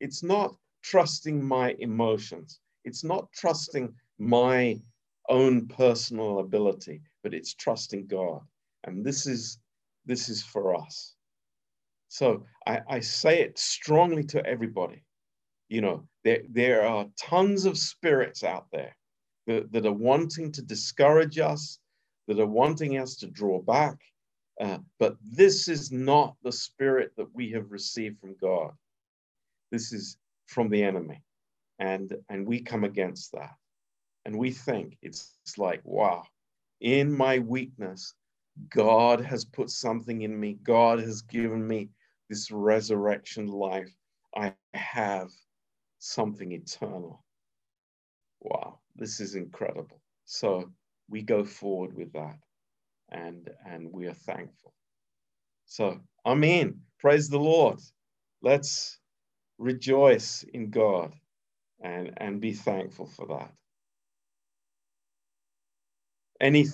It's 0.00 0.22
not 0.22 0.54
trusting 0.82 1.42
my 1.42 1.74
emotions. 1.78 2.60
It's 2.84 3.02
not 3.02 3.32
trusting 3.32 3.94
my 4.18 4.80
own 5.28 5.68
personal 5.68 6.40
ability, 6.40 7.00
but 7.22 7.34
it's 7.34 7.54
trusting 7.54 8.06
God. 8.06 8.40
And 8.84 9.04
this 9.04 9.26
is 9.26 9.58
this 10.06 10.28
is 10.28 10.42
for 10.42 10.74
us. 10.74 11.14
So 12.08 12.44
I, 12.66 12.80
I 12.88 13.00
say 13.00 13.40
it 13.42 13.58
strongly 13.58 14.24
to 14.24 14.44
everybody. 14.46 15.04
You 15.68 15.82
know, 15.82 16.08
there, 16.24 16.42
there 16.48 16.86
are 16.86 17.06
tons 17.18 17.66
of 17.66 17.76
spirits 17.76 18.42
out 18.42 18.66
there 18.72 18.96
that, 19.46 19.70
that 19.72 19.84
are 19.84 19.92
wanting 19.92 20.50
to 20.52 20.62
discourage 20.62 21.38
us, 21.38 21.78
that 22.26 22.40
are 22.40 22.46
wanting 22.46 22.96
us 22.96 23.16
to 23.16 23.26
draw 23.26 23.60
back. 23.60 23.98
Uh, 24.58 24.78
but 24.98 25.16
this 25.22 25.68
is 25.68 25.92
not 25.92 26.34
the 26.42 26.52
spirit 26.52 27.12
that 27.16 27.32
we 27.34 27.50
have 27.50 27.70
received 27.70 28.18
from 28.18 28.34
God. 28.40 28.72
This 29.70 29.92
is 29.92 30.16
from 30.46 30.70
the 30.70 30.82
enemy. 30.82 31.22
And, 31.78 32.16
and 32.30 32.46
we 32.46 32.60
come 32.60 32.84
against 32.84 33.32
that. 33.32 33.54
And 34.24 34.36
we 34.36 34.50
think 34.50 34.96
it's, 35.02 35.36
it's 35.44 35.58
like, 35.58 35.80
wow, 35.84 36.24
in 36.80 37.12
my 37.16 37.40
weakness, 37.40 38.14
God 38.70 39.20
has 39.22 39.44
put 39.44 39.70
something 39.70 40.22
in 40.22 40.38
me. 40.38 40.58
God 40.62 41.00
has 41.00 41.22
given 41.22 41.66
me 41.66 41.90
this 42.30 42.50
resurrection 42.50 43.48
life. 43.48 43.92
I 44.36 44.54
have 44.74 45.30
something 46.00 46.52
eternal. 46.52 47.24
Wow, 48.40 48.80
this 48.96 49.20
is 49.20 49.34
incredible. 49.36 50.00
So 50.26 50.70
we 51.10 51.22
go 51.22 51.44
forward 51.44 51.96
with 51.96 52.12
that 52.14 52.38
and 53.10 53.50
and 53.66 53.92
we 53.92 54.06
are 54.06 54.14
thankful. 54.14 54.74
So 55.66 56.00
Amen. 56.26 56.80
Praise 57.00 57.28
the 57.28 57.38
Lord. 57.40 57.80
Let's 58.42 58.98
rejoice 59.58 60.44
in 60.54 60.70
God 60.70 61.14
and, 61.82 62.12
and 62.18 62.40
be 62.40 62.54
thankful 62.54 63.06
for 63.06 63.26
that. 63.28 63.52
Any 66.40 66.64